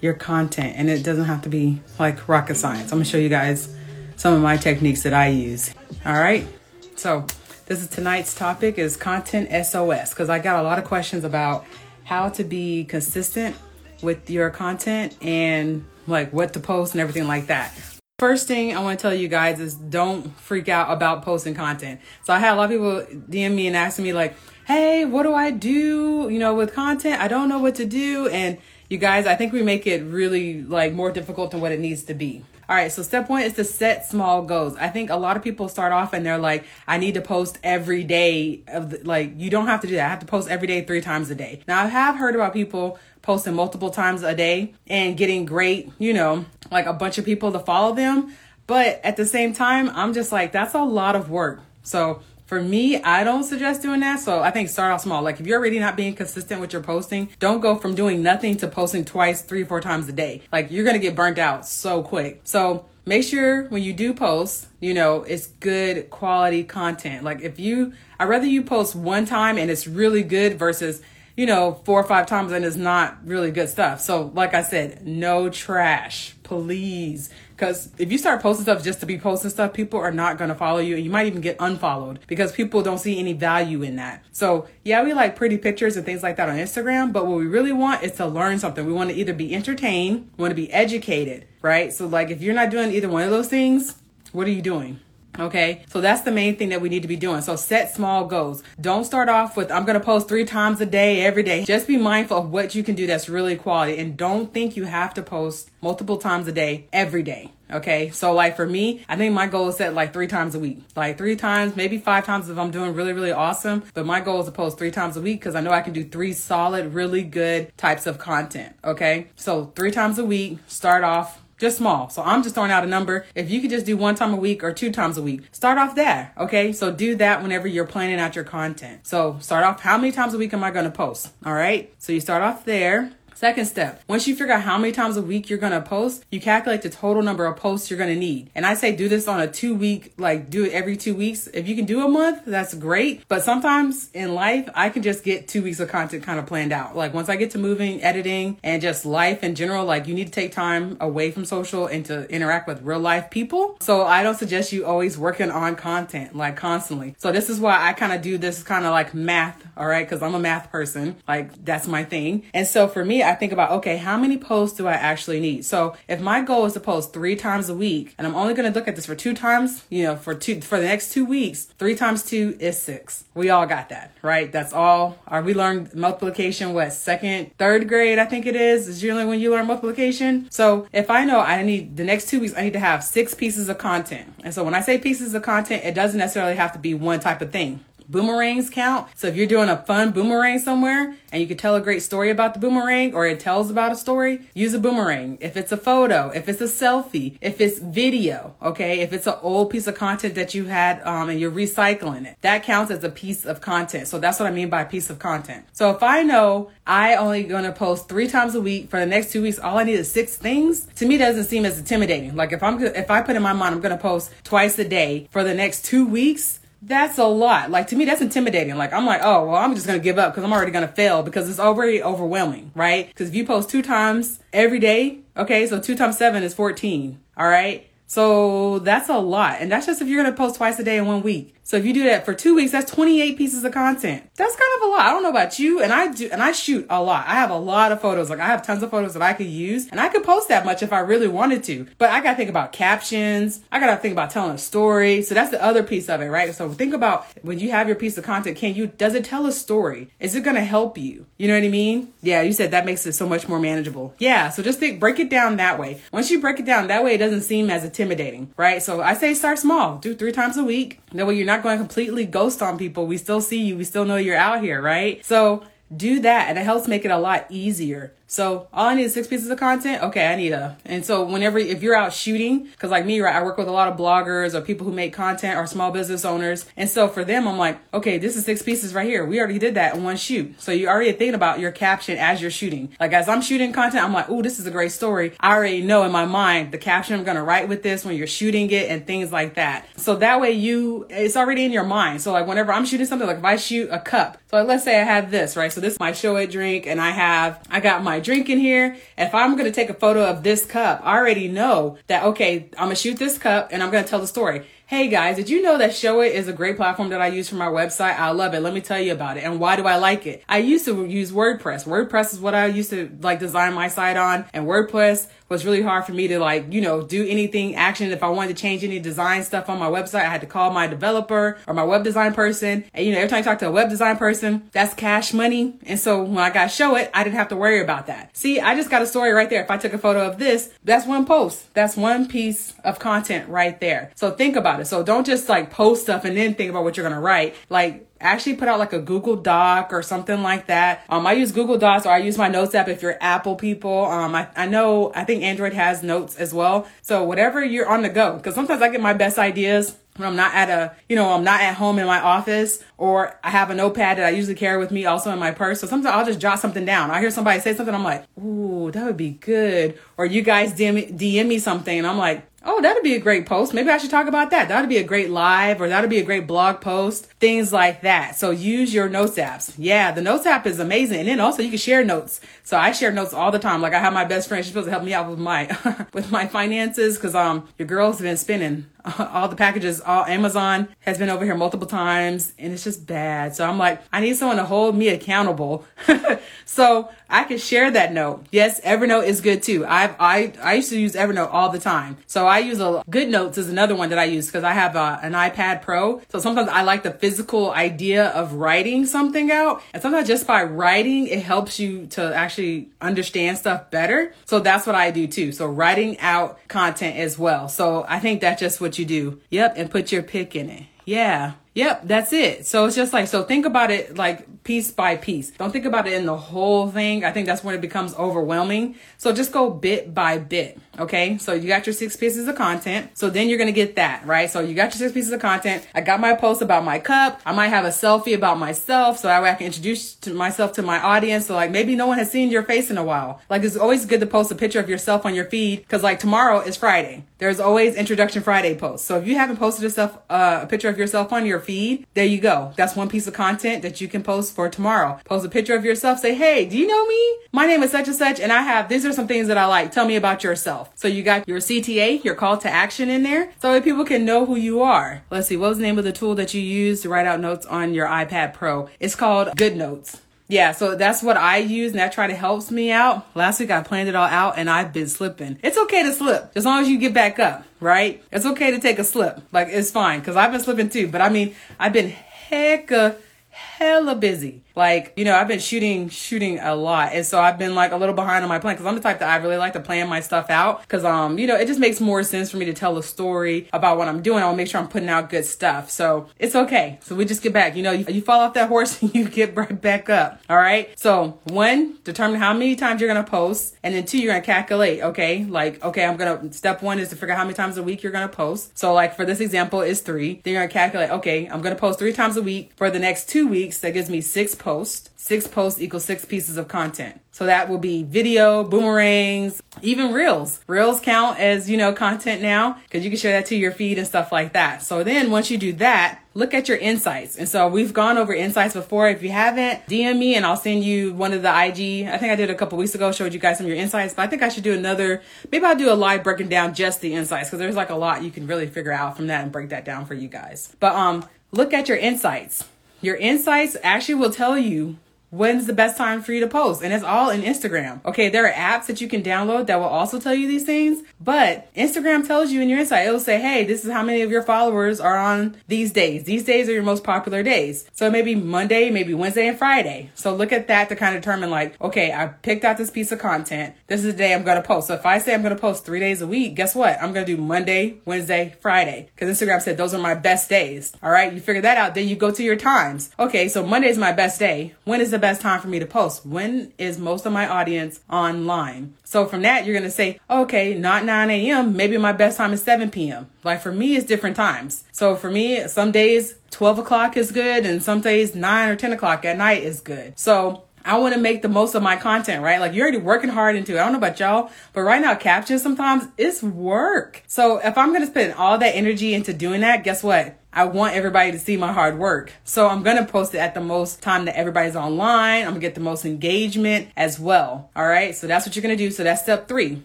your 0.00 0.14
content, 0.14 0.74
and 0.76 0.90
it 0.90 1.04
doesn't 1.04 1.26
have 1.26 1.42
to 1.42 1.48
be 1.48 1.80
like 2.00 2.28
rocket 2.28 2.56
science. 2.56 2.90
I'm 2.90 2.98
going 2.98 3.04
to 3.04 3.08
show 3.08 3.16
you 3.16 3.28
guys 3.28 3.76
some 4.20 4.34
of 4.34 4.42
my 4.42 4.58
techniques 4.58 5.02
that 5.04 5.14
I 5.14 5.28
use. 5.28 5.74
All 6.04 6.12
right. 6.12 6.46
So, 6.94 7.24
this 7.64 7.80
is 7.80 7.88
tonight's 7.88 8.34
topic 8.34 8.76
is 8.76 8.94
content 8.94 9.48
SOS 9.64 10.10
because 10.10 10.28
I 10.28 10.38
got 10.40 10.60
a 10.60 10.62
lot 10.62 10.78
of 10.78 10.84
questions 10.84 11.24
about 11.24 11.64
how 12.04 12.28
to 12.28 12.44
be 12.44 12.84
consistent 12.84 13.56
with 14.02 14.28
your 14.28 14.50
content 14.50 15.16
and 15.22 15.86
like 16.06 16.34
what 16.34 16.52
to 16.52 16.60
post 16.60 16.92
and 16.92 17.00
everything 17.00 17.26
like 17.26 17.46
that. 17.46 17.72
First 18.18 18.46
thing 18.46 18.76
I 18.76 18.82
want 18.82 18.98
to 18.98 19.02
tell 19.02 19.14
you 19.14 19.26
guys 19.26 19.58
is 19.58 19.74
don't 19.74 20.36
freak 20.38 20.68
out 20.68 20.92
about 20.92 21.22
posting 21.22 21.54
content. 21.54 22.00
So 22.24 22.34
I 22.34 22.40
had 22.40 22.52
a 22.52 22.56
lot 22.56 22.64
of 22.64 22.70
people 22.72 23.20
DM 23.30 23.54
me 23.54 23.68
and 23.68 23.76
asking 23.76 24.04
me 24.04 24.12
like, 24.12 24.36
"Hey, 24.66 25.06
what 25.06 25.22
do 25.22 25.32
I 25.32 25.50
do? 25.50 26.28
You 26.30 26.38
know, 26.38 26.52
with 26.52 26.74
content, 26.74 27.22
I 27.22 27.28
don't 27.28 27.48
know 27.48 27.58
what 27.58 27.76
to 27.76 27.86
do." 27.86 28.28
And 28.28 28.58
you 28.90 28.98
guys, 28.98 29.26
I 29.26 29.36
think 29.36 29.52
we 29.52 29.62
make 29.62 29.86
it 29.86 30.02
really 30.02 30.62
like 30.62 30.92
more 30.92 31.10
difficult 31.12 31.52
than 31.52 31.60
what 31.60 31.72
it 31.72 31.80
needs 31.80 32.02
to 32.04 32.14
be. 32.14 32.44
All 32.68 32.76
right, 32.76 32.92
so 32.92 33.02
step 33.02 33.28
one 33.28 33.42
is 33.42 33.54
to 33.54 33.64
set 33.64 34.06
small 34.06 34.42
goals. 34.42 34.76
I 34.76 34.88
think 34.88 35.10
a 35.10 35.16
lot 35.16 35.36
of 35.36 35.42
people 35.42 35.68
start 35.68 35.92
off 35.92 36.12
and 36.12 36.24
they're 36.24 36.38
like, 36.38 36.64
I 36.86 36.98
need 36.98 37.14
to 37.14 37.20
post 37.20 37.58
every 37.64 38.04
day 38.04 38.62
of 38.68 38.90
the, 38.90 39.00
like 39.02 39.32
you 39.36 39.48
don't 39.50 39.66
have 39.66 39.80
to 39.80 39.86
do 39.86 39.94
that. 39.96 40.06
I 40.06 40.08
have 40.08 40.20
to 40.20 40.26
post 40.26 40.48
every 40.48 40.66
day 40.68 40.84
3 40.84 41.00
times 41.00 41.30
a 41.30 41.34
day. 41.34 41.62
Now, 41.66 41.82
I 41.82 41.86
have 41.86 42.16
heard 42.16 42.34
about 42.34 42.52
people 42.52 42.98
posting 43.22 43.54
multiple 43.54 43.90
times 43.90 44.22
a 44.22 44.34
day 44.34 44.74
and 44.86 45.16
getting 45.16 45.46
great, 45.46 45.90
you 45.98 46.12
know, 46.12 46.44
like 46.70 46.86
a 46.86 46.92
bunch 46.92 47.18
of 47.18 47.24
people 47.24 47.52
to 47.52 47.58
follow 47.58 47.94
them, 47.94 48.34
but 48.66 49.00
at 49.04 49.16
the 49.16 49.26
same 49.26 49.52
time, 49.52 49.90
I'm 49.90 50.14
just 50.14 50.30
like 50.30 50.52
that's 50.52 50.74
a 50.74 50.82
lot 50.82 51.16
of 51.16 51.30
work. 51.30 51.60
So, 51.82 52.22
for 52.50 52.60
me, 52.60 53.00
I 53.00 53.22
don't 53.22 53.44
suggest 53.44 53.80
doing 53.80 54.00
that. 54.00 54.18
So 54.18 54.40
I 54.42 54.50
think 54.50 54.70
start 54.70 54.90
off 54.90 55.02
small. 55.02 55.22
Like 55.22 55.38
if 55.38 55.46
you're 55.46 55.56
already 55.56 55.78
not 55.78 55.96
being 55.96 56.16
consistent 56.16 56.60
with 56.60 56.72
your 56.72 56.82
posting, 56.82 57.28
don't 57.38 57.60
go 57.60 57.76
from 57.76 57.94
doing 57.94 58.24
nothing 58.24 58.56
to 58.56 58.66
posting 58.66 59.04
twice, 59.04 59.40
three, 59.40 59.62
four 59.62 59.80
times 59.80 60.08
a 60.08 60.12
day. 60.12 60.42
Like 60.50 60.72
you're 60.72 60.82
going 60.82 60.96
to 60.96 61.00
get 61.00 61.14
burnt 61.14 61.38
out 61.38 61.64
so 61.64 62.02
quick. 62.02 62.40
So 62.42 62.86
make 63.06 63.22
sure 63.22 63.68
when 63.68 63.84
you 63.84 63.92
do 63.92 64.12
post, 64.12 64.66
you 64.80 64.94
know, 64.94 65.22
it's 65.22 65.46
good 65.46 66.10
quality 66.10 66.64
content. 66.64 67.22
Like 67.22 67.40
if 67.40 67.60
you, 67.60 67.92
I'd 68.18 68.28
rather 68.28 68.46
you 68.46 68.64
post 68.64 68.96
one 68.96 69.26
time 69.26 69.56
and 69.56 69.70
it's 69.70 69.86
really 69.86 70.24
good 70.24 70.58
versus 70.58 71.02
you 71.36 71.46
know, 71.46 71.80
four 71.84 71.98
or 71.98 72.04
five 72.04 72.26
times 72.26 72.52
and 72.52 72.64
it's 72.64 72.76
not 72.76 73.16
really 73.24 73.50
good 73.50 73.68
stuff. 73.68 74.00
So, 74.00 74.30
like 74.34 74.52
I 74.52 74.62
said, 74.62 75.06
no 75.06 75.48
trash, 75.48 76.34
please. 76.42 77.30
Because 77.60 77.90
if 77.98 78.10
you 78.10 78.16
start 78.16 78.40
posting 78.40 78.62
stuff 78.62 78.82
just 78.82 79.00
to 79.00 79.06
be 79.06 79.18
posting 79.18 79.50
stuff, 79.50 79.74
people 79.74 80.00
are 80.00 80.10
not 80.10 80.38
going 80.38 80.48
to 80.48 80.54
follow 80.54 80.78
you 80.78 80.96
and 80.96 81.04
you 81.04 81.10
might 81.10 81.26
even 81.26 81.42
get 81.42 81.56
unfollowed 81.60 82.20
because 82.26 82.52
people 82.52 82.80
don't 82.80 82.96
see 82.96 83.18
any 83.18 83.34
value 83.34 83.82
in 83.82 83.96
that. 83.96 84.24
So, 84.32 84.66
yeah, 84.82 85.04
we 85.04 85.12
like 85.12 85.36
pretty 85.36 85.58
pictures 85.58 85.94
and 85.98 86.06
things 86.06 86.22
like 86.22 86.36
that 86.36 86.48
on 86.48 86.56
Instagram, 86.56 87.12
but 87.12 87.26
what 87.26 87.36
we 87.36 87.44
really 87.44 87.72
want 87.72 88.02
is 88.02 88.12
to 88.12 88.26
learn 88.26 88.58
something. 88.58 88.86
We 88.86 88.94
want 88.94 89.10
to 89.10 89.16
either 89.16 89.34
be 89.34 89.54
entertained, 89.54 90.30
want 90.38 90.52
to 90.52 90.54
be 90.54 90.72
educated, 90.72 91.46
right? 91.60 91.92
So, 91.92 92.06
like, 92.06 92.30
if 92.30 92.40
you're 92.40 92.54
not 92.54 92.70
doing 92.70 92.92
either 92.92 93.10
one 93.10 93.24
of 93.24 93.30
those 93.30 93.48
things, 93.48 93.94
what 94.32 94.46
are 94.46 94.52
you 94.52 94.62
doing? 94.62 94.98
Okay, 95.38 95.84
so 95.88 96.00
that's 96.00 96.22
the 96.22 96.32
main 96.32 96.56
thing 96.56 96.70
that 96.70 96.80
we 96.80 96.88
need 96.88 97.02
to 97.02 97.08
be 97.08 97.16
doing. 97.16 97.40
So 97.42 97.56
set 97.56 97.94
small 97.94 98.26
goals. 98.26 98.62
Don't 98.80 99.04
start 99.04 99.28
off 99.28 99.56
with, 99.56 99.70
I'm 99.70 99.84
gonna 99.84 100.00
post 100.00 100.28
three 100.28 100.44
times 100.44 100.80
a 100.80 100.86
day 100.86 101.24
every 101.24 101.42
day. 101.42 101.64
Just 101.64 101.86
be 101.86 101.96
mindful 101.96 102.38
of 102.38 102.50
what 102.50 102.74
you 102.74 102.82
can 102.82 102.94
do 102.94 103.06
that's 103.06 103.28
really 103.28 103.56
quality 103.56 103.98
and 103.98 104.16
don't 104.16 104.52
think 104.52 104.76
you 104.76 104.84
have 104.84 105.14
to 105.14 105.22
post 105.22 105.70
multiple 105.80 106.18
times 106.18 106.48
a 106.48 106.52
day 106.52 106.88
every 106.92 107.22
day. 107.22 107.52
Okay, 107.72 108.10
so 108.10 108.32
like 108.32 108.56
for 108.56 108.66
me, 108.66 109.04
I 109.08 109.16
think 109.16 109.32
my 109.32 109.46
goal 109.46 109.68
is 109.68 109.76
set 109.76 109.94
like 109.94 110.12
three 110.12 110.26
times 110.26 110.56
a 110.56 110.58
week, 110.58 110.82
like 110.96 111.16
three 111.16 111.36
times, 111.36 111.76
maybe 111.76 111.98
five 111.98 112.26
times 112.26 112.48
if 112.48 112.58
I'm 112.58 112.72
doing 112.72 112.94
really, 112.94 113.12
really 113.12 113.30
awesome. 113.30 113.84
But 113.94 114.06
my 114.06 114.20
goal 114.20 114.40
is 114.40 114.46
to 114.46 114.52
post 114.52 114.76
three 114.76 114.90
times 114.90 115.16
a 115.16 115.20
week 115.20 115.38
because 115.38 115.54
I 115.54 115.60
know 115.60 115.70
I 115.70 115.80
can 115.80 115.92
do 115.92 116.04
three 116.04 116.32
solid, 116.32 116.92
really 116.94 117.22
good 117.22 117.76
types 117.76 118.06
of 118.06 118.18
content. 118.18 118.74
Okay, 118.84 119.28
so 119.36 119.72
three 119.76 119.92
times 119.92 120.18
a 120.18 120.24
week, 120.24 120.58
start 120.66 121.04
off 121.04 121.40
just 121.60 121.76
small. 121.76 122.08
So 122.08 122.22
I'm 122.22 122.42
just 122.42 122.54
throwing 122.56 122.72
out 122.72 122.82
a 122.82 122.86
number. 122.88 123.26
If 123.34 123.50
you 123.50 123.60
could 123.60 123.70
just 123.70 123.86
do 123.86 123.96
one 123.96 124.16
time 124.16 124.32
a 124.32 124.36
week 124.36 124.64
or 124.64 124.72
two 124.72 124.90
times 124.90 125.18
a 125.18 125.22
week, 125.22 125.42
start 125.52 125.78
off 125.78 125.94
there. 125.94 126.32
Okay. 126.36 126.72
So 126.72 126.90
do 126.90 127.14
that 127.16 127.42
whenever 127.42 127.68
you're 127.68 127.86
planning 127.86 128.18
out 128.18 128.34
your 128.34 128.44
content. 128.44 129.06
So 129.06 129.36
start 129.40 129.64
off 129.64 129.80
how 129.80 129.96
many 129.98 130.10
times 130.10 130.34
a 130.34 130.38
week 130.38 130.52
am 130.54 130.64
I 130.64 130.70
going 130.70 130.86
to 130.86 130.90
post? 130.90 131.32
All 131.44 131.52
right. 131.52 131.92
So 131.98 132.12
you 132.12 132.20
start 132.20 132.42
off 132.42 132.64
there. 132.64 133.12
Second 133.40 133.64
step, 133.64 134.02
once 134.06 134.28
you 134.28 134.36
figure 134.36 134.52
out 134.52 134.60
how 134.60 134.76
many 134.76 134.92
times 134.92 135.16
a 135.16 135.22
week 135.22 135.48
you're 135.48 135.58
gonna 135.58 135.80
post, 135.80 136.26
you 136.30 136.38
calculate 136.38 136.82
the 136.82 136.90
total 136.90 137.22
number 137.22 137.46
of 137.46 137.56
posts 137.56 137.90
you're 137.90 137.98
gonna 137.98 138.14
need. 138.14 138.50
And 138.54 138.66
I 138.66 138.74
say 138.74 138.94
do 138.94 139.08
this 139.08 139.26
on 139.26 139.40
a 139.40 139.46
two 139.46 139.74
week, 139.74 140.12
like 140.18 140.50
do 140.50 140.64
it 140.66 140.72
every 140.72 140.94
two 140.94 141.14
weeks. 141.14 141.46
If 141.46 141.66
you 141.66 141.74
can 141.74 141.86
do 141.86 142.04
a 142.04 142.08
month, 142.08 142.42
that's 142.44 142.74
great. 142.74 143.26
But 143.28 143.42
sometimes 143.42 144.10
in 144.12 144.34
life, 144.34 144.68
I 144.74 144.90
can 144.90 145.02
just 145.02 145.24
get 145.24 145.48
two 145.48 145.62
weeks 145.62 145.80
of 145.80 145.88
content 145.88 146.22
kind 146.22 146.38
of 146.38 146.44
planned 146.44 146.70
out. 146.70 146.94
Like 146.94 147.14
once 147.14 147.30
I 147.30 147.36
get 147.36 147.52
to 147.52 147.58
moving, 147.58 148.02
editing, 148.02 148.58
and 148.62 148.82
just 148.82 149.06
life 149.06 149.42
in 149.42 149.54
general, 149.54 149.86
like 149.86 150.06
you 150.06 150.12
need 150.12 150.26
to 150.26 150.32
take 150.32 150.52
time 150.52 150.98
away 151.00 151.30
from 151.30 151.46
social 151.46 151.86
and 151.86 152.04
to 152.04 152.30
interact 152.30 152.68
with 152.68 152.82
real 152.82 153.00
life 153.00 153.30
people. 153.30 153.78
So 153.80 154.04
I 154.04 154.22
don't 154.22 154.36
suggest 154.36 154.70
you 154.70 154.84
always 154.84 155.16
working 155.16 155.50
on 155.50 155.76
content 155.76 156.36
like 156.36 156.56
constantly. 156.56 157.14
So 157.16 157.32
this 157.32 157.48
is 157.48 157.58
why 157.58 157.88
I 157.88 157.94
kind 157.94 158.12
of 158.12 158.20
do 158.20 158.36
this 158.36 158.62
kind 158.62 158.84
of 158.84 158.90
like 158.90 159.14
math, 159.14 159.66
all 159.78 159.86
right? 159.86 160.06
Because 160.06 160.22
I'm 160.22 160.34
a 160.34 160.38
math 160.38 160.70
person, 160.70 161.16
like 161.26 161.64
that's 161.64 161.88
my 161.88 162.04
thing. 162.04 162.42
And 162.52 162.66
so 162.66 162.86
for 162.86 163.02
me, 163.02 163.29
I 163.29 163.29
think 163.34 163.52
about, 163.52 163.70
okay, 163.72 163.96
how 163.96 164.16
many 164.16 164.36
posts 164.36 164.76
do 164.76 164.86
I 164.86 164.92
actually 164.92 165.40
need? 165.40 165.64
So 165.64 165.96
if 166.08 166.20
my 166.20 166.42
goal 166.42 166.66
is 166.66 166.72
to 166.74 166.80
post 166.80 167.12
three 167.12 167.36
times 167.36 167.68
a 167.68 167.74
week 167.74 168.14
and 168.18 168.26
I'm 168.26 168.34
only 168.34 168.54
going 168.54 168.70
to 168.70 168.78
look 168.78 168.88
at 168.88 168.96
this 168.96 169.06
for 169.06 169.14
two 169.14 169.34
times, 169.34 169.84
you 169.88 170.04
know, 170.04 170.16
for 170.16 170.34
two, 170.34 170.60
for 170.60 170.78
the 170.78 170.86
next 170.86 171.12
two 171.12 171.24
weeks, 171.24 171.64
three 171.64 171.94
times 171.94 172.22
two 172.22 172.56
is 172.60 172.80
six. 172.80 173.24
We 173.34 173.50
all 173.50 173.66
got 173.66 173.88
that, 173.90 174.12
right? 174.22 174.50
That's 174.50 174.72
all. 174.72 175.18
Are 175.26 175.42
we 175.42 175.54
learned 175.54 175.94
multiplication, 175.94 176.72
what, 176.74 176.92
second, 176.92 177.52
third 177.58 177.88
grade, 177.88 178.18
I 178.18 178.24
think 178.26 178.46
it 178.46 178.56
is, 178.56 178.88
is 178.88 179.02
usually 179.02 179.24
when 179.24 179.40
you 179.40 179.50
learn 179.50 179.66
multiplication. 179.66 180.50
So 180.50 180.86
if 180.92 181.10
I 181.10 181.24
know 181.24 181.40
I 181.40 181.62
need 181.62 181.96
the 181.96 182.04
next 182.04 182.28
two 182.28 182.40
weeks, 182.40 182.54
I 182.56 182.62
need 182.62 182.72
to 182.74 182.80
have 182.80 183.04
six 183.04 183.34
pieces 183.34 183.68
of 183.68 183.78
content. 183.78 184.34
And 184.42 184.54
so 184.54 184.64
when 184.64 184.74
I 184.74 184.80
say 184.80 184.98
pieces 184.98 185.34
of 185.34 185.42
content, 185.42 185.84
it 185.84 185.94
doesn't 185.94 186.18
necessarily 186.18 186.56
have 186.56 186.72
to 186.72 186.78
be 186.78 186.94
one 186.94 187.20
type 187.20 187.40
of 187.40 187.52
thing. 187.52 187.84
Boomerangs 188.10 188.70
count. 188.70 189.08
So 189.14 189.28
if 189.28 189.36
you're 189.36 189.46
doing 189.46 189.68
a 189.68 189.76
fun 189.76 190.10
boomerang 190.10 190.58
somewhere 190.58 191.14
and 191.30 191.40
you 191.40 191.46
can 191.46 191.56
tell 191.56 191.76
a 191.76 191.80
great 191.80 192.02
story 192.02 192.30
about 192.30 192.54
the 192.54 192.60
boomerang 192.60 193.14
or 193.14 193.26
it 193.26 193.38
tells 193.38 193.70
about 193.70 193.92
a 193.92 193.96
story, 193.96 194.42
use 194.52 194.74
a 194.74 194.80
boomerang. 194.80 195.38
If 195.40 195.56
it's 195.56 195.70
a 195.70 195.76
photo, 195.76 196.30
if 196.34 196.48
it's 196.48 196.60
a 196.60 196.64
selfie, 196.64 197.38
if 197.40 197.60
it's 197.60 197.78
video, 197.78 198.56
okay, 198.60 199.00
if 199.00 199.12
it's 199.12 199.28
an 199.28 199.36
old 199.42 199.70
piece 199.70 199.86
of 199.86 199.94
content 199.94 200.34
that 200.34 200.54
you 200.54 200.64
had 200.64 201.00
um, 201.02 201.28
and 201.28 201.38
you're 201.38 201.52
recycling 201.52 202.26
it, 202.26 202.36
that 202.40 202.64
counts 202.64 202.90
as 202.90 203.04
a 203.04 203.10
piece 203.10 203.46
of 203.46 203.60
content. 203.60 204.08
So 204.08 204.18
that's 204.18 204.40
what 204.40 204.46
I 204.46 204.50
mean 204.50 204.70
by 204.70 204.84
piece 204.84 205.08
of 205.08 205.18
content. 205.20 205.66
So 205.72 205.90
if 205.90 206.02
I 206.02 206.22
know 206.22 206.70
I 206.86 207.14
only 207.14 207.44
gonna 207.44 207.72
post 207.72 208.08
three 208.08 208.26
times 208.26 208.56
a 208.56 208.60
week 208.60 208.90
for 208.90 208.98
the 208.98 209.06
next 209.06 209.30
two 209.30 209.42
weeks, 209.42 209.58
all 209.58 209.78
I 209.78 209.84
need 209.84 209.94
is 209.94 210.10
six 210.10 210.36
things. 210.36 210.86
To 210.96 211.06
me, 211.06 211.16
doesn't 211.16 211.44
seem 211.44 211.64
as 211.64 211.78
intimidating. 211.78 212.34
Like 212.34 212.52
if 212.52 212.62
I'm 212.62 212.82
if 212.82 213.10
I 213.10 213.22
put 213.22 213.36
in 213.36 213.42
my 213.42 213.52
mind 213.52 213.74
I'm 213.74 213.80
gonna 213.80 213.98
post 213.98 214.32
twice 214.42 214.78
a 214.78 214.88
day 214.88 215.28
for 215.30 215.44
the 215.44 215.54
next 215.54 215.84
two 215.84 216.06
weeks 216.06 216.59
that's 216.82 217.18
a 217.18 217.24
lot. 217.24 217.70
Like 217.70 217.88
to 217.88 217.96
me, 217.96 218.04
that's 218.04 218.20
intimidating. 218.20 218.76
Like 218.76 218.92
I'm 218.92 219.06
like, 219.06 219.20
oh 219.22 219.46
well, 219.46 219.56
I'm 219.56 219.74
just 219.74 219.86
gonna 219.86 219.98
give 219.98 220.18
up 220.18 220.32
because 220.32 220.44
I'm 220.44 220.52
already 220.52 220.72
gonna 220.72 220.88
fail 220.88 221.22
because 221.22 221.48
it's 221.48 221.60
already 221.60 222.02
overwhelming, 222.02 222.72
right? 222.74 223.08
Because 223.08 223.28
if 223.28 223.34
you 223.34 223.44
post 223.44 223.68
two 223.68 223.82
times 223.82 224.40
every 224.52 224.78
day, 224.78 225.20
okay, 225.36 225.66
so 225.66 225.80
two 225.80 225.96
times 225.96 226.16
seven 226.16 226.42
is 226.42 226.54
14. 226.54 227.20
All 227.36 227.48
right. 227.48 227.86
So 228.06 228.80
that's 228.80 229.08
a 229.08 229.18
lot. 229.18 229.58
And 229.60 229.70
that's 229.70 229.86
just 229.86 230.02
if 230.02 230.08
you're 230.08 230.24
to 230.24 230.32
post 230.32 230.56
twice 230.56 230.78
a 230.80 230.84
day 230.84 230.96
in 230.96 231.06
one 231.06 231.22
week. 231.22 231.54
So 231.70 231.76
if 231.76 231.86
you 231.86 231.94
do 231.94 232.02
that 232.02 232.24
for 232.24 232.34
two 232.34 232.56
weeks, 232.56 232.72
that's 232.72 232.90
28 232.90 233.38
pieces 233.38 233.62
of 233.62 233.72
content. 233.72 234.24
That's 234.34 234.56
kind 234.56 234.70
of 234.78 234.88
a 234.88 234.90
lot. 234.90 235.02
I 235.02 235.10
don't 235.10 235.22
know 235.22 235.30
about 235.30 235.60
you. 235.60 235.80
And 235.80 235.92
I 235.92 236.08
do, 236.08 236.28
and 236.32 236.42
I 236.42 236.50
shoot 236.50 236.84
a 236.90 237.00
lot. 237.00 237.28
I 237.28 237.34
have 237.34 237.50
a 237.50 237.56
lot 237.56 237.92
of 237.92 238.00
photos. 238.00 238.28
Like 238.28 238.40
I 238.40 238.46
have 238.46 238.66
tons 238.66 238.82
of 238.82 238.90
photos 238.90 239.12
that 239.12 239.22
I 239.22 239.34
could 239.34 239.46
use 239.46 239.86
and 239.86 240.00
I 240.00 240.08
could 240.08 240.24
post 240.24 240.48
that 240.48 240.64
much 240.64 240.82
if 240.82 240.92
I 240.92 240.98
really 240.98 241.28
wanted 241.28 241.62
to. 241.64 241.86
But 241.96 242.10
I 242.10 242.22
got 242.22 242.32
to 242.32 242.36
think 242.36 242.50
about 242.50 242.72
captions. 242.72 243.60
I 243.70 243.78
got 243.78 243.94
to 243.94 243.98
think 243.98 244.10
about 244.10 244.30
telling 244.30 244.50
a 244.50 244.58
story. 244.58 245.22
So 245.22 245.32
that's 245.36 245.52
the 245.52 245.62
other 245.62 245.84
piece 245.84 246.08
of 246.08 246.20
it, 246.20 246.26
right? 246.26 246.52
So 246.52 246.70
think 246.70 246.92
about 246.92 247.24
when 247.42 247.60
you 247.60 247.70
have 247.70 247.86
your 247.86 247.94
piece 247.94 248.18
of 248.18 248.24
content, 248.24 248.56
can 248.56 248.74
you, 248.74 248.88
does 248.88 249.14
it 249.14 249.24
tell 249.24 249.46
a 249.46 249.52
story? 249.52 250.10
Is 250.18 250.34
it 250.34 250.42
going 250.42 250.56
to 250.56 250.64
help 250.64 250.98
you? 250.98 251.26
You 251.38 251.46
know 251.46 251.54
what 251.54 251.62
I 251.62 251.68
mean? 251.68 252.12
Yeah. 252.20 252.42
You 252.42 252.52
said 252.52 252.72
that 252.72 252.84
makes 252.84 253.06
it 253.06 253.12
so 253.12 253.28
much 253.28 253.46
more 253.46 253.60
manageable. 253.60 254.12
Yeah. 254.18 254.50
So 254.50 254.64
just 254.64 254.80
think, 254.80 254.98
break 254.98 255.20
it 255.20 255.30
down 255.30 255.58
that 255.58 255.78
way. 255.78 256.02
Once 256.12 256.32
you 256.32 256.40
break 256.40 256.58
it 256.58 256.66
down 256.66 256.88
that 256.88 257.04
way, 257.04 257.14
it 257.14 257.18
doesn't 257.18 257.42
seem 257.42 257.70
as 257.70 257.84
intimidating, 257.84 258.52
right? 258.56 258.82
So 258.82 259.00
I 259.00 259.14
say 259.14 259.34
start 259.34 259.60
small, 259.60 259.98
do 259.98 260.16
three 260.16 260.32
times 260.32 260.56
a 260.56 260.64
week. 260.64 260.98
That 261.12 261.28
way 261.28 261.36
you're 261.36 261.46
not 261.46 261.59
going 261.62 261.78
to 261.78 261.82
completely 261.82 262.26
ghost 262.26 262.62
on 262.62 262.78
people. 262.78 263.06
We 263.06 263.16
still 263.16 263.40
see 263.40 263.62
you. 263.62 263.76
We 263.76 263.84
still 263.84 264.04
know 264.04 264.16
you're 264.16 264.36
out 264.36 264.62
here, 264.62 264.80
right? 264.80 265.24
So 265.24 265.64
do 265.94 266.20
that 266.20 266.48
and 266.48 266.58
it 266.58 266.62
helps 266.62 266.86
make 266.86 267.04
it 267.04 267.10
a 267.10 267.18
lot 267.18 267.46
easier. 267.48 268.12
So 268.30 268.68
all 268.72 268.86
I 268.86 268.94
need 268.94 269.02
is 269.02 269.14
six 269.14 269.26
pieces 269.26 269.50
of 269.50 269.58
content. 269.58 270.04
Okay, 270.04 270.24
I 270.24 270.36
need 270.36 270.52
a. 270.52 270.78
And 270.84 271.04
so 271.04 271.24
whenever 271.24 271.58
if 271.58 271.82
you're 271.82 271.96
out 271.96 272.12
shooting, 272.12 272.62
because 272.62 272.88
like 272.88 273.04
me, 273.04 273.20
right, 273.20 273.34
I 273.34 273.42
work 273.42 273.58
with 273.58 273.66
a 273.66 273.72
lot 273.72 273.88
of 273.88 273.98
bloggers 273.98 274.54
or 274.54 274.60
people 274.60 274.86
who 274.86 274.92
make 274.92 275.12
content 275.12 275.58
or 275.58 275.66
small 275.66 275.90
business 275.90 276.24
owners, 276.24 276.64
and 276.76 276.88
so 276.88 277.08
for 277.08 277.24
them, 277.24 277.48
I'm 277.48 277.58
like, 277.58 277.80
okay, 277.92 278.18
this 278.18 278.36
is 278.36 278.44
six 278.44 278.62
pieces 278.62 278.94
right 278.94 279.04
here. 279.04 279.26
We 279.26 279.40
already 279.40 279.58
did 279.58 279.74
that 279.74 279.96
in 279.96 280.04
one 280.04 280.16
shoot. 280.16 280.60
So 280.62 280.70
you 280.70 280.86
already 280.86 281.10
thinking 281.10 281.34
about 281.34 281.58
your 281.58 281.72
caption 281.72 282.18
as 282.18 282.40
you're 282.40 282.52
shooting. 282.52 282.90
Like 283.00 283.12
as 283.12 283.28
I'm 283.28 283.42
shooting 283.42 283.72
content, 283.72 284.04
I'm 284.04 284.12
like, 284.12 284.30
oh, 284.30 284.42
this 284.42 284.60
is 284.60 284.66
a 284.66 284.70
great 284.70 284.92
story. 284.92 285.32
I 285.40 285.56
already 285.56 285.82
know 285.82 286.04
in 286.04 286.12
my 286.12 286.24
mind 286.24 286.70
the 286.70 286.78
caption 286.78 287.16
I'm 287.16 287.24
gonna 287.24 287.42
write 287.42 287.68
with 287.68 287.82
this 287.82 288.04
when 288.04 288.14
you're 288.14 288.28
shooting 288.28 288.70
it 288.70 288.88
and 288.88 289.04
things 289.04 289.32
like 289.32 289.54
that. 289.54 289.86
So 289.96 290.14
that 290.16 290.40
way 290.40 290.52
you, 290.52 291.04
it's 291.10 291.36
already 291.36 291.64
in 291.64 291.72
your 291.72 291.82
mind. 291.82 292.22
So 292.22 292.30
like 292.30 292.46
whenever 292.46 292.72
I'm 292.72 292.86
shooting 292.86 293.06
something, 293.06 293.26
like 293.26 293.38
if 293.38 293.44
I 293.44 293.56
shoot 293.56 293.88
a 293.90 293.98
cup, 293.98 294.38
so 294.50 294.60
let's 294.64 294.82
say 294.82 295.00
I 295.00 295.04
have 295.04 295.30
this, 295.30 295.56
right? 295.56 295.72
So 295.72 295.80
this 295.80 295.92
is 295.92 296.00
my 296.00 296.10
Showit 296.10 296.50
drink 296.50 296.86
and 296.86 297.00
I 297.00 297.10
have, 297.10 297.64
I 297.70 297.78
got 297.78 298.02
my 298.02 298.18
drink 298.18 298.48
in 298.48 298.58
here. 298.58 298.96
If 299.16 299.32
I'm 299.32 299.52
going 299.52 299.66
to 299.66 299.72
take 299.72 299.90
a 299.90 299.94
photo 299.94 300.24
of 300.24 300.42
this 300.42 300.66
cup, 300.66 301.00
I 301.04 301.18
already 301.18 301.46
know 301.46 301.98
that, 302.08 302.24
okay, 302.24 302.68
I'm 302.76 302.86
going 302.86 302.96
to 302.96 302.96
shoot 302.96 303.16
this 303.16 303.38
cup 303.38 303.68
and 303.70 303.80
I'm 303.80 303.92
going 303.92 304.02
to 304.02 304.10
tell 304.10 304.18
the 304.18 304.26
story. 304.26 304.66
Hey 304.86 305.06
guys, 305.06 305.36
did 305.36 305.48
you 305.48 305.62
know 305.62 305.78
that 305.78 305.90
Showit 305.90 306.32
is 306.32 306.48
a 306.48 306.52
great 306.52 306.76
platform 306.76 307.10
that 307.10 307.20
I 307.20 307.28
use 307.28 307.48
for 307.48 307.54
my 307.54 307.68
website? 307.68 308.18
I 308.18 308.32
love 308.32 308.54
it. 308.54 308.60
Let 308.60 308.74
me 308.74 308.80
tell 308.80 308.98
you 308.98 309.12
about 309.12 309.36
it. 309.36 309.44
And 309.44 309.60
why 309.60 309.76
do 309.76 309.86
I 309.86 309.94
like 309.98 310.26
it? 310.26 310.42
I 310.48 310.58
used 310.58 310.84
to 310.86 311.06
use 311.06 311.30
WordPress. 311.30 311.86
WordPress 311.86 312.32
is 312.32 312.40
what 312.40 312.56
I 312.56 312.66
used 312.66 312.90
to 312.90 313.08
like 313.20 313.38
design 313.38 313.72
my 313.74 313.86
site 313.86 314.16
on 314.16 314.46
and 314.52 314.66
WordPress 314.66 315.28
was 315.50 315.66
really 315.66 315.82
hard 315.82 316.04
for 316.04 316.12
me 316.12 316.28
to 316.28 316.38
like, 316.38 316.72
you 316.72 316.80
know, 316.80 317.02
do 317.02 317.26
anything 317.26 317.74
action. 317.74 318.10
If 318.12 318.22
I 318.22 318.28
wanted 318.28 318.56
to 318.56 318.62
change 318.62 318.84
any 318.84 319.00
design 319.00 319.42
stuff 319.42 319.68
on 319.68 319.78
my 319.78 319.90
website, 319.90 320.20
I 320.20 320.30
had 320.30 320.40
to 320.42 320.46
call 320.46 320.70
my 320.70 320.86
developer 320.86 321.58
or 321.66 321.74
my 321.74 321.82
web 321.82 322.04
design 322.04 322.32
person. 322.32 322.84
And 322.94 323.04
you 323.04 323.12
know, 323.12 323.18
every 323.18 323.28
time 323.28 323.40
I 323.40 323.42
talk 323.42 323.58
to 323.58 323.68
a 323.68 323.72
web 323.72 323.90
design 323.90 324.16
person, 324.16 324.70
that's 324.72 324.94
cash 324.94 325.34
money. 325.34 325.74
And 325.82 325.98
so 325.98 326.22
when 326.22 326.38
I 326.38 326.50
got 326.50 326.68
Showit, 326.68 327.10
I 327.12 327.24
didn't 327.24 327.36
have 327.36 327.48
to 327.48 327.56
worry 327.56 327.82
about 327.82 328.06
that. 328.06 328.36
See, 328.36 328.60
I 328.60 328.76
just 328.76 328.90
got 328.90 329.02
a 329.02 329.06
story 329.06 329.32
right 329.32 329.50
there. 329.50 329.62
If 329.62 329.70
I 329.70 329.76
took 329.76 329.92
a 329.92 329.98
photo 329.98 330.26
of 330.26 330.38
this, 330.38 330.72
that's 330.84 331.06
one 331.06 331.26
post. 331.26 331.74
That's 331.74 331.96
one 331.96 332.28
piece 332.28 332.74
of 332.84 333.00
content 333.00 333.48
right 333.48 333.78
there. 333.80 334.12
So 334.14 334.30
think 334.30 334.54
about 334.54 334.78
it. 334.78 334.86
So 334.86 335.02
don't 335.02 335.26
just 335.26 335.48
like 335.48 335.70
post 335.70 336.02
stuff 336.02 336.24
and 336.24 336.36
then 336.36 336.54
think 336.54 336.70
about 336.70 336.84
what 336.84 336.96
you're 336.96 337.04
going 337.04 337.14
to 337.14 337.20
write. 337.20 337.56
Like 337.68 338.06
actually 338.20 338.56
put 338.56 338.68
out 338.68 338.78
like 338.78 338.92
a 338.92 339.00
Google 339.00 339.36
Doc 339.36 339.92
or 339.92 340.02
something 340.02 340.42
like 340.42 340.66
that. 340.66 341.04
Um, 341.08 341.26
I 341.26 341.32
use 341.32 341.52
Google 341.52 341.78
Docs 341.78 342.06
or 342.06 342.10
I 342.10 342.18
use 342.18 342.36
my 342.36 342.48
notes 342.48 342.74
app 342.74 342.88
if 342.88 343.02
you're 343.02 343.16
Apple 343.20 343.56
people. 343.56 344.04
Um, 344.04 344.34
I, 344.34 344.48
I 344.56 344.66
know, 344.66 345.12
I 345.14 345.24
think 345.24 345.42
Android 345.42 345.72
has 345.72 346.02
notes 346.02 346.36
as 346.36 346.52
well. 346.52 346.86
So 347.02 347.24
whatever 347.24 347.64
you're 347.64 347.88
on 347.88 348.02
the 348.02 348.08
go, 348.08 348.36
because 348.36 348.54
sometimes 348.54 348.82
I 348.82 348.90
get 348.90 349.00
my 349.00 349.14
best 349.14 349.38
ideas 349.38 349.96
when 350.16 350.28
I'm 350.28 350.36
not 350.36 350.54
at 350.54 350.68
a, 350.68 350.94
you 351.08 351.16
know, 351.16 351.32
I'm 351.32 351.44
not 351.44 351.60
at 351.60 351.76
home 351.76 351.98
in 351.98 352.06
my 352.06 352.20
office 352.20 352.82
or 353.00 353.34
I 353.42 353.48
have 353.48 353.70
a 353.70 353.74
notepad 353.74 354.18
that 354.18 354.26
I 354.26 354.28
usually 354.28 354.54
carry 354.54 354.76
with 354.76 354.90
me 354.90 355.06
also 355.06 355.32
in 355.32 355.38
my 355.38 355.52
purse. 355.52 355.80
So 355.80 355.86
sometimes 355.86 356.14
I'll 356.14 356.26
just 356.26 356.38
jot 356.38 356.58
something 356.60 356.84
down. 356.84 357.10
I 357.10 357.20
hear 357.20 357.30
somebody 357.30 357.58
say 357.58 357.74
something, 357.74 357.94
I'm 357.94 358.04
like, 358.04 358.26
ooh, 358.38 358.90
that 358.90 359.06
would 359.06 359.16
be 359.16 359.30
good. 359.30 359.98
Or 360.18 360.26
you 360.26 360.42
guys 360.42 360.74
DM, 360.74 361.18
DM 361.18 361.46
me 361.46 361.58
something 361.58 361.96
and 361.96 362.06
I'm 362.06 362.18
like, 362.18 362.46
Oh, 362.62 362.82
that'd 362.82 363.02
be 363.02 363.14
a 363.14 363.20
great 363.20 363.46
post. 363.46 363.72
Maybe 363.72 363.88
I 363.88 363.96
should 363.96 364.10
talk 364.10 364.26
about 364.26 364.50
that. 364.50 364.68
That'd 364.68 364.90
be 364.90 364.98
a 364.98 365.02
great 365.02 365.30
live 365.30 365.80
or 365.80 365.88
that'd 365.88 366.10
be 366.10 366.18
a 366.18 366.24
great 366.24 366.46
blog 366.46 366.82
post, 366.82 367.24
things 367.24 367.72
like 367.72 368.02
that. 368.02 368.36
So 368.36 368.50
use 368.50 368.92
your 368.92 369.08
notes 369.08 369.38
apps. 369.38 369.74
Yeah, 369.78 370.12
the 370.12 370.20
notes 370.20 370.44
app 370.44 370.66
is 370.66 370.78
amazing. 370.78 371.20
And 371.20 371.28
then 371.28 371.40
also 371.40 371.62
you 371.62 371.70
can 371.70 371.78
share 371.78 372.04
notes. 372.04 372.42
So 372.62 372.76
I 372.76 372.92
share 372.92 373.12
notes 373.12 373.32
all 373.32 373.50
the 373.50 373.58
time. 373.58 373.80
Like 373.80 373.94
I 373.94 373.98
have 373.98 374.12
my 374.12 374.26
best 374.26 374.46
friend, 374.46 374.62
she's 374.62 374.74
supposed 374.74 374.88
to 374.88 374.90
help 374.90 375.04
me 375.04 375.14
out 375.14 375.30
with 375.30 375.38
my, 375.38 375.74
with 376.12 376.30
my 376.30 376.46
finances. 376.46 377.16
Cause, 377.16 377.34
um, 377.34 377.66
your 377.78 377.88
girl's 377.88 378.20
been 378.20 378.36
spending 378.36 378.84
all 379.18 379.48
the 379.48 379.56
packages, 379.56 380.02
all 380.02 380.26
Amazon 380.26 380.88
has 381.00 381.16
been 381.16 381.30
over 381.30 381.46
here 381.46 381.56
multiple 381.56 381.86
times 381.86 382.52
and 382.58 382.74
it's 382.74 382.84
just 382.84 382.89
bad. 382.96 383.54
So 383.54 383.68
I'm 383.68 383.78
like, 383.78 384.02
I 384.12 384.20
need 384.20 384.36
someone 384.36 384.56
to 384.56 384.64
hold 384.64 384.96
me 384.96 385.08
accountable. 385.08 385.84
so 386.64 387.10
I 387.28 387.44
can 387.44 387.58
share 387.58 387.90
that 387.90 388.12
note. 388.12 388.46
Yes, 388.50 388.80
Evernote 388.80 389.26
is 389.26 389.40
good 389.40 389.62
too. 389.62 389.86
I've, 389.86 390.14
I, 390.18 390.52
I 390.62 390.74
used 390.74 390.90
to 390.90 390.98
use 390.98 391.14
Evernote 391.14 391.52
all 391.52 391.70
the 391.70 391.78
time. 391.78 392.16
So 392.26 392.46
I 392.46 392.58
use 392.58 392.80
a 392.80 393.02
GoodNotes 393.10 393.58
is 393.58 393.68
another 393.68 393.94
one 393.94 394.10
that 394.10 394.18
I 394.18 394.24
use 394.24 394.46
because 394.46 394.64
I 394.64 394.72
have 394.72 394.96
a, 394.96 395.20
an 395.22 395.32
iPad 395.32 395.82
Pro. 395.82 396.20
So 396.28 396.38
sometimes 396.38 396.68
I 396.68 396.82
like 396.82 397.02
the 397.02 397.12
physical 397.12 397.70
idea 397.70 398.28
of 398.28 398.54
writing 398.54 399.06
something 399.06 399.50
out. 399.50 399.82
And 399.92 400.02
sometimes 400.02 400.28
just 400.28 400.46
by 400.46 400.64
writing, 400.64 401.26
it 401.26 401.42
helps 401.42 401.78
you 401.78 402.06
to 402.08 402.34
actually 402.34 402.90
understand 403.00 403.58
stuff 403.58 403.90
better. 403.90 404.34
So 404.46 404.60
that's 404.60 404.86
what 404.86 404.94
I 404.94 405.10
do 405.10 405.26
too. 405.26 405.52
So 405.52 405.66
writing 405.66 406.18
out 406.20 406.58
content 406.68 407.16
as 407.16 407.38
well. 407.38 407.68
So 407.68 408.04
I 408.08 408.18
think 408.20 408.40
that's 408.40 408.60
just 408.60 408.80
what 408.80 408.98
you 408.98 409.04
do. 409.04 409.40
Yep. 409.50 409.74
And 409.76 409.90
put 409.90 410.12
your 410.12 410.22
pick 410.22 410.56
in 410.56 410.70
it. 410.70 410.84
Yeah. 411.04 411.54
Yep, 411.74 412.02
that's 412.04 412.32
it. 412.32 412.66
So 412.66 412.86
it's 412.86 412.96
just 412.96 413.12
like, 413.12 413.28
so 413.28 413.44
think 413.44 413.64
about 413.64 413.90
it 413.90 414.16
like 414.16 414.64
piece 414.64 414.90
by 414.90 415.16
piece. 415.16 415.50
Don't 415.52 415.70
think 415.70 415.84
about 415.84 416.06
it 416.06 416.14
in 416.14 416.26
the 416.26 416.36
whole 416.36 416.90
thing. 416.90 417.24
I 417.24 417.32
think 417.32 417.46
that's 417.46 417.62
when 417.62 417.74
it 417.74 417.80
becomes 417.80 418.14
overwhelming. 418.16 418.96
So 419.18 419.32
just 419.32 419.52
go 419.52 419.70
bit 419.70 420.12
by 420.12 420.38
bit. 420.38 420.78
Okay. 420.98 421.38
So 421.38 421.52
you 421.52 421.68
got 421.68 421.86
your 421.86 421.94
six 421.94 422.16
pieces 422.16 422.48
of 422.48 422.56
content. 422.56 423.16
So 423.16 423.30
then 423.30 423.48
you're 423.48 423.56
going 423.56 423.68
to 423.68 423.72
get 423.72 423.96
that, 423.96 424.26
right? 424.26 424.50
So 424.50 424.60
you 424.60 424.74
got 424.74 424.86
your 424.86 424.98
six 424.98 425.12
pieces 425.12 425.32
of 425.32 425.40
content. 425.40 425.86
I 425.94 426.00
got 426.00 426.20
my 426.20 426.34
post 426.34 426.60
about 426.60 426.84
my 426.84 426.98
cup. 426.98 427.40
I 427.46 427.52
might 427.52 427.68
have 427.68 427.84
a 427.84 427.88
selfie 427.88 428.34
about 428.34 428.58
myself. 428.58 429.18
So 429.18 429.28
that 429.28 429.40
way 429.42 429.50
I 429.50 429.54
can 429.54 429.66
introduce 429.66 430.14
to 430.16 430.34
myself 430.34 430.72
to 430.74 430.82
my 430.82 431.00
audience. 431.00 431.46
So 431.46 431.54
like 431.54 431.70
maybe 431.70 431.94
no 431.94 432.06
one 432.06 432.18
has 432.18 432.30
seen 432.30 432.50
your 432.50 432.64
face 432.64 432.90
in 432.90 432.98
a 432.98 433.04
while. 433.04 433.40
Like 433.48 433.62
it's 433.62 433.76
always 433.76 434.04
good 434.06 434.20
to 434.20 434.26
post 434.26 434.50
a 434.50 434.56
picture 434.56 434.80
of 434.80 434.88
yourself 434.88 435.24
on 435.24 435.34
your 435.34 435.46
feed. 435.46 435.88
Cause 435.88 436.02
like 436.02 436.18
tomorrow 436.18 436.60
is 436.60 436.76
Friday. 436.76 437.24
There's 437.38 437.60
always 437.60 437.94
introduction 437.94 438.42
Friday 438.42 438.76
posts. 438.76 439.06
So 439.06 439.16
if 439.16 439.26
you 439.26 439.36
haven't 439.36 439.56
posted 439.56 439.82
yourself, 439.82 440.18
uh, 440.28 440.60
a 440.62 440.66
picture 440.66 440.88
of 440.88 440.98
yourself 440.98 441.32
on 441.32 441.46
your 441.46 441.59
feed, 441.60 442.06
there 442.14 442.24
you 442.24 442.40
go. 442.40 442.72
That's 442.76 442.96
one 442.96 443.08
piece 443.08 443.26
of 443.26 443.34
content 443.34 443.82
that 443.82 444.00
you 444.00 444.08
can 444.08 444.22
post 444.22 444.54
for 444.54 444.68
tomorrow. 444.68 445.20
Post 445.24 445.46
a 445.46 445.48
picture 445.48 445.74
of 445.74 445.84
yourself. 445.84 446.18
Say, 446.18 446.34
Hey, 446.34 446.66
do 446.66 446.76
you 446.76 446.86
know 446.86 447.06
me? 447.06 447.36
My 447.52 447.66
name 447.66 447.82
is 447.82 447.90
such 447.90 448.08
and 448.08 448.16
such 448.16 448.40
and 448.40 448.52
I 448.52 448.62
have, 448.62 448.88
these 448.88 449.04
are 449.04 449.12
some 449.12 449.26
things 449.26 449.48
that 449.48 449.58
I 449.58 449.66
like. 449.66 449.92
Tell 449.92 450.06
me 450.06 450.16
about 450.16 450.44
yourself. 450.44 450.90
So 450.94 451.08
you 451.08 451.22
got 451.22 451.46
your 451.48 451.58
CTA, 451.58 452.24
your 452.24 452.34
call 452.34 452.58
to 452.58 452.70
action 452.70 453.08
in 453.08 453.22
there. 453.22 453.52
So 453.60 453.72
that 453.72 453.84
people 453.84 454.04
can 454.04 454.24
know 454.24 454.46
who 454.46 454.56
you 454.56 454.82
are. 454.82 455.22
Let's 455.30 455.48
see. 455.48 455.56
What 455.56 455.70
was 455.70 455.78
the 455.78 455.84
name 455.84 455.98
of 455.98 456.04
the 456.04 456.12
tool 456.12 456.34
that 456.36 456.54
you 456.54 456.60
use 456.60 457.02
to 457.02 457.08
write 457.08 457.26
out 457.26 457.40
notes 457.40 457.66
on 457.66 457.94
your 457.94 458.06
iPad 458.06 458.54
Pro? 458.54 458.88
It's 458.98 459.14
called 459.14 459.48
GoodNotes 459.48 460.20
yeah, 460.50 460.72
so 460.72 460.96
that's 460.96 461.22
what 461.22 461.36
I 461.36 461.58
use 461.58 461.92
and 461.92 462.00
that 462.00 462.12
try 462.12 462.26
to 462.26 462.34
helps 462.34 462.70
me 462.70 462.90
out. 462.90 463.24
Last 463.36 463.60
week 463.60 463.70
I 463.70 463.82
planned 463.82 464.08
it 464.08 464.16
all 464.16 464.26
out 464.26 464.54
and 464.58 464.68
I've 464.68 464.92
been 464.92 465.08
slipping. 465.08 465.58
It's 465.62 465.78
okay 465.78 466.02
to 466.02 466.12
slip 466.12 466.50
as 466.56 466.64
long 466.64 466.82
as 466.82 466.88
you 466.88 466.98
get 466.98 467.14
back 467.14 467.38
up, 467.38 467.64
right? 467.78 468.22
It's 468.32 468.44
okay 468.44 468.72
to 468.72 468.80
take 468.80 468.98
a 468.98 469.04
slip. 469.04 469.40
Like 469.52 469.68
it's 469.70 469.90
fine 469.92 470.18
because 470.18 470.36
I've 470.36 470.50
been 470.50 470.60
slipping 470.60 470.88
too. 470.88 471.06
But 471.06 471.20
I 471.20 471.28
mean, 471.28 471.54
I've 471.78 471.92
been 471.92 472.12
hecka, 472.50 473.16
hella 473.50 474.16
busy. 474.16 474.62
Like, 474.74 475.12
you 475.16 475.24
know, 475.24 475.34
I've 475.34 475.48
been 475.48 475.58
shooting, 475.58 476.08
shooting 476.08 476.58
a 476.58 476.74
lot. 476.74 477.12
And 477.12 477.24
so 477.24 477.40
I've 477.40 477.58
been 477.58 477.74
like 477.74 477.92
a 477.92 477.96
little 477.96 478.14
behind 478.14 478.42
on 478.42 478.48
my 478.48 478.58
plan 478.58 478.74
because 478.74 478.86
I'm 478.86 478.94
the 478.94 479.00
type 479.00 479.18
that 479.20 479.28
I 479.28 479.36
really 479.42 479.56
like 479.56 479.72
to 479.74 479.80
plan 479.80 480.08
my 480.08 480.20
stuff 480.20 480.50
out 480.50 480.82
because, 480.82 481.04
um, 481.04 481.38
you 481.38 481.46
know, 481.46 481.56
it 481.56 481.66
just 481.66 481.80
makes 481.80 482.00
more 482.00 482.22
sense 482.22 482.50
for 482.50 482.56
me 482.56 482.64
to 482.66 482.72
tell 482.72 482.96
a 482.98 483.02
story 483.02 483.68
about 483.72 483.98
what 483.98 484.08
I'm 484.08 484.22
doing. 484.22 484.42
I'll 484.42 484.54
make 484.54 484.68
sure 484.68 484.80
I'm 484.80 484.88
putting 484.88 485.08
out 485.08 485.30
good 485.30 485.44
stuff. 485.44 485.90
So 485.90 486.28
it's 486.38 486.54
okay. 486.54 486.98
So 487.02 487.14
we 487.14 487.24
just 487.24 487.42
get 487.42 487.52
back. 487.52 487.76
You 487.76 487.82
know, 487.82 487.92
you, 487.92 488.04
you 488.08 488.22
fall 488.22 488.40
off 488.40 488.54
that 488.54 488.68
horse 488.68 489.00
and 489.02 489.14
you 489.14 489.28
get 489.28 489.56
right 489.56 489.80
back 489.80 490.08
up. 490.08 490.40
All 490.48 490.56
right. 490.56 490.98
So 490.98 491.38
one, 491.44 491.98
determine 492.04 492.40
how 492.40 492.52
many 492.52 492.76
times 492.76 493.00
you're 493.00 493.12
going 493.12 493.24
to 493.24 493.30
post. 493.30 493.76
And 493.82 493.94
then 493.94 494.04
two, 494.04 494.18
you're 494.18 494.32
going 494.32 494.42
to 494.42 494.46
calculate. 494.46 495.02
Okay. 495.02 495.44
Like, 495.44 495.82
okay, 495.84 496.04
I'm 496.04 496.16
going 496.16 496.50
to, 496.50 496.56
step 496.56 496.82
one 496.82 496.98
is 496.98 497.08
to 497.10 497.16
figure 497.16 497.34
out 497.34 497.38
how 497.38 497.44
many 497.44 497.54
times 497.54 497.76
a 497.76 497.82
week 497.82 498.02
you're 498.02 498.12
going 498.12 498.28
to 498.28 498.34
post. 498.34 498.76
So 498.78 498.92
like 498.92 499.16
for 499.16 499.24
this 499.24 499.40
example 499.40 499.80
is 499.80 500.00
three. 500.00 500.40
Then 500.44 500.52
you're 500.52 500.60
going 500.60 500.68
to 500.68 500.72
calculate, 500.72 501.10
okay, 501.10 501.46
I'm 501.46 501.62
going 501.62 501.74
to 501.74 501.80
post 501.80 501.98
three 501.98 502.12
times 502.12 502.36
a 502.36 502.42
week 502.42 502.72
for 502.76 502.90
the 502.90 502.98
next 502.98 503.28
two 503.28 503.48
weeks. 503.48 503.78
That 503.78 503.92
gives 503.92 504.10
me 504.10 504.20
six 504.20 504.54
posts 504.60 505.00
post. 505.00 505.10
Six 505.20 505.46
posts 505.46 505.80
equals 505.80 506.04
six 506.04 506.24
pieces 506.24 506.56
of 506.56 506.68
content. 506.68 507.20
So 507.30 507.46
that 507.46 507.68
will 507.68 507.78
be 507.78 508.02
video, 508.02 508.64
boomerangs, 508.64 509.62
even 509.82 510.12
reels. 510.12 510.60
Reels 510.66 511.00
count 511.00 511.38
as, 511.38 511.70
you 511.70 511.76
know, 511.76 511.92
content 511.92 512.42
now 512.42 512.78
because 512.84 513.04
you 513.04 513.10
can 513.10 513.18
share 513.18 513.32
that 513.32 513.46
to 513.46 513.56
your 513.56 513.70
feed 513.70 513.98
and 513.98 514.06
stuff 514.06 514.32
like 514.32 514.54
that. 514.54 514.82
So 514.82 515.04
then 515.04 515.30
once 515.30 515.50
you 515.50 515.58
do 515.58 515.72
that, 515.74 516.20
look 516.34 516.54
at 516.54 516.68
your 516.68 516.78
insights. 516.78 517.36
And 517.36 517.48
so 517.48 517.68
we've 517.68 517.92
gone 517.92 518.18
over 518.18 518.32
insights 518.32 518.74
before. 518.74 519.08
If 519.08 519.22
you 519.22 519.30
haven't, 519.30 519.86
DM 519.86 520.18
me 520.18 520.34
and 520.34 520.44
I'll 520.44 520.56
send 520.56 520.84
you 520.84 521.12
one 521.12 521.32
of 521.32 521.42
the 521.42 521.48
IG. 521.48 522.08
I 522.08 522.18
think 522.18 522.32
I 522.32 522.36
did 522.36 522.50
a 522.50 522.54
couple 522.54 522.78
weeks 522.78 522.94
ago, 522.94 523.12
showed 523.12 523.32
you 523.32 523.40
guys 523.40 523.58
some 523.58 523.66
of 523.66 523.68
your 523.68 523.78
insights, 523.78 524.14
but 524.14 524.22
I 524.22 524.26
think 524.26 524.42
I 524.42 524.48
should 524.48 524.64
do 524.64 524.72
another, 524.72 525.22
maybe 525.52 525.64
I'll 525.64 525.76
do 525.76 525.92
a 525.92 525.94
live 525.94 526.24
breaking 526.24 526.48
down 526.48 526.74
just 526.74 527.00
the 527.00 527.14
insights 527.14 527.48
because 527.48 527.58
there's 527.58 527.76
like 527.76 527.90
a 527.90 527.96
lot 527.96 528.24
you 528.24 528.30
can 528.30 528.46
really 528.46 528.66
figure 528.66 528.92
out 528.92 529.16
from 529.16 529.28
that 529.28 529.42
and 529.42 529.52
break 529.52 529.68
that 529.68 529.84
down 529.84 530.06
for 530.06 530.14
you 530.14 530.28
guys. 530.28 530.74
But, 530.80 530.94
um, 530.94 531.28
look 531.52 531.72
at 531.72 531.88
your 531.88 531.98
insights. 531.98 532.64
Your 533.02 533.16
insights 533.16 533.76
actually 533.82 534.16
will 534.16 534.30
tell 534.30 534.58
you 534.58 534.96
when's 535.30 535.66
the 535.66 535.72
best 535.72 535.96
time 535.96 536.22
for 536.22 536.32
you 536.32 536.40
to 536.40 536.46
post? 536.46 536.82
And 536.82 536.92
it's 536.92 537.04
all 537.04 537.30
in 537.30 537.42
instagram. 537.42 538.04
Okay 538.04 538.28
there 538.28 538.46
are 538.46 538.52
apps 538.52 538.86
that 538.86 539.00
you 539.00 539.08
can 539.08 539.22
download 539.22 539.66
that 539.66 539.78
will 539.78 539.86
also 539.86 540.20
tell 540.20 540.34
you 540.34 540.48
these 540.48 540.64
things 540.64 541.02
but 541.20 541.72
instagram 541.74 542.26
tells 542.26 542.50
you 542.50 542.60
in 542.60 542.68
your 542.68 542.80
insight 542.80 543.06
it'll 543.06 543.20
say 543.20 543.40
hey 543.40 543.64
this 543.64 543.84
is 543.84 543.92
how 543.92 544.02
many 544.02 544.22
of 544.22 544.30
your 544.30 544.42
followers 544.42 545.00
are 545.00 545.16
on 545.16 545.56
these 545.68 545.92
days. 545.92 546.24
These 546.24 546.44
days 546.44 546.68
are 546.68 546.72
your 546.72 546.82
most 546.82 547.04
popular 547.04 547.42
days. 547.42 547.88
So 547.92 548.10
maybe 548.10 548.34
monday 548.34 548.90
maybe 548.90 549.14
wednesday 549.14 549.46
and 549.46 549.58
friday. 549.58 550.10
So 550.14 550.34
look 550.34 550.52
at 550.52 550.68
that 550.68 550.88
to 550.88 550.96
kind 550.96 551.14
of 551.14 551.22
determine 551.22 551.50
like 551.50 551.80
okay 551.80 552.12
i 552.12 552.26
picked 552.26 552.64
out 552.64 552.76
this 552.76 552.90
piece 552.90 553.12
of 553.12 553.18
content. 553.20 553.74
This 553.86 554.04
is 554.04 554.12
the 554.12 554.18
day 554.18 554.34
i'm 554.34 554.44
to 554.44 554.62
post. 554.62 554.88
So 554.88 554.94
if 554.94 555.06
i 555.06 555.18
say 555.18 555.34
i'm 555.34 555.42
to 555.42 555.56
post 555.56 555.84
three 555.84 556.00
days 556.00 556.20
a 556.20 556.26
week 556.26 556.54
guess 556.54 556.74
what? 556.74 557.00
I'm 557.00 557.14
to 557.14 557.24
do 557.24 557.36
monday 557.36 557.98
wednesday 558.04 558.56
friday. 558.60 559.08
Because 559.14 559.38
instagram 559.38 559.62
said 559.62 559.76
those 559.76 559.94
are 559.94 560.00
my 560.00 560.14
best 560.14 560.48
days. 560.48 560.92
All 561.02 561.10
right 561.10 561.32
you 561.32 561.40
figure 561.40 561.62
that 561.62 561.76
out 561.76 561.94
then 561.94 562.08
you 562.08 562.16
go 562.16 562.32
to 562.32 562.42
your 562.42 562.56
times. 562.56 563.10
Okay 563.18 563.48
so 563.48 563.64
monday's 563.64 563.98
my 563.98 564.12
best 564.12 564.40
day. 564.40 564.74
When 564.84 565.00
is 565.00 565.12
the 565.12 565.19
best 565.20 565.40
time 565.40 565.60
for 565.60 565.68
me 565.68 565.78
to 565.78 565.86
post? 565.86 566.26
When 566.26 566.72
is 566.78 566.98
most 566.98 567.26
of 567.26 567.32
my 567.32 567.46
audience 567.48 568.00
online? 568.10 568.94
So 569.04 569.26
from 569.26 569.42
that, 569.42 569.64
you're 569.64 569.74
going 569.74 569.84
to 569.84 569.90
say, 569.90 570.18
okay, 570.28 570.74
not 570.74 571.04
9 571.04 571.30
a.m. 571.30 571.76
Maybe 571.76 571.96
my 571.98 572.12
best 572.12 572.36
time 572.36 572.52
is 572.52 572.62
7 572.62 572.90
p.m. 572.90 573.28
Like 573.44 573.60
for 573.60 573.72
me, 573.72 573.96
it's 573.96 574.06
different 574.06 574.36
times. 574.36 574.84
So 574.92 575.14
for 575.14 575.30
me, 575.30 575.68
some 575.68 575.92
days 575.92 576.34
12 576.50 576.80
o'clock 576.80 577.16
is 577.16 577.30
good 577.30 577.64
and 577.64 577.82
some 577.82 578.00
days 578.00 578.34
9 578.34 578.68
or 578.68 578.76
10 578.76 578.92
o'clock 578.92 579.24
at 579.24 579.36
night 579.36 579.62
is 579.62 579.80
good. 579.80 580.18
So 580.18 580.64
I 580.84 580.98
want 580.98 581.14
to 581.14 581.20
make 581.20 581.42
the 581.42 581.48
most 581.48 581.74
of 581.74 581.82
my 581.82 581.96
content, 581.96 582.42
right? 582.42 582.60
Like 582.60 582.74
you're 582.74 582.84
already 582.84 582.98
working 582.98 583.30
hard 583.30 583.56
into 583.56 583.76
it. 583.76 583.80
I 583.80 583.84
don't 583.84 583.92
know 583.92 583.98
about 583.98 584.18
y'all, 584.20 584.50
but 584.72 584.82
right 584.82 585.00
now 585.00 585.14
captions 585.14 585.62
sometimes 585.62 586.08
it's 586.16 586.42
work. 586.42 587.22
So 587.26 587.58
if 587.58 587.76
I'm 587.76 587.88
going 587.90 588.00
to 588.00 588.06
spend 588.06 588.34
all 588.34 588.58
that 588.58 588.74
energy 588.74 589.14
into 589.14 589.32
doing 589.32 589.60
that, 589.60 589.84
guess 589.84 590.02
what? 590.02 590.36
I 590.52 590.64
want 590.64 590.96
everybody 590.96 591.30
to 591.30 591.38
see 591.38 591.56
my 591.56 591.72
hard 591.72 591.96
work. 591.96 592.32
So 592.42 592.68
I'm 592.68 592.82
going 592.82 592.96
to 592.96 593.04
post 593.04 593.34
it 593.34 593.38
at 593.38 593.54
the 593.54 593.60
most 593.60 594.02
time 594.02 594.24
that 594.24 594.36
everybody's 594.36 594.74
online. 594.74 595.42
I'm 595.42 595.50
going 595.50 595.54
to 595.54 595.60
get 595.60 595.76
the 595.76 595.80
most 595.80 596.04
engagement 596.04 596.88
as 596.96 597.20
well. 597.20 597.70
All 597.76 597.86
right. 597.86 598.16
So 598.16 598.26
that's 598.26 598.46
what 598.46 598.56
you're 598.56 598.62
going 598.62 598.76
to 598.76 598.84
do. 598.84 598.90
So 598.90 599.04
that's 599.04 599.22
step 599.22 599.46
three. 599.46 599.82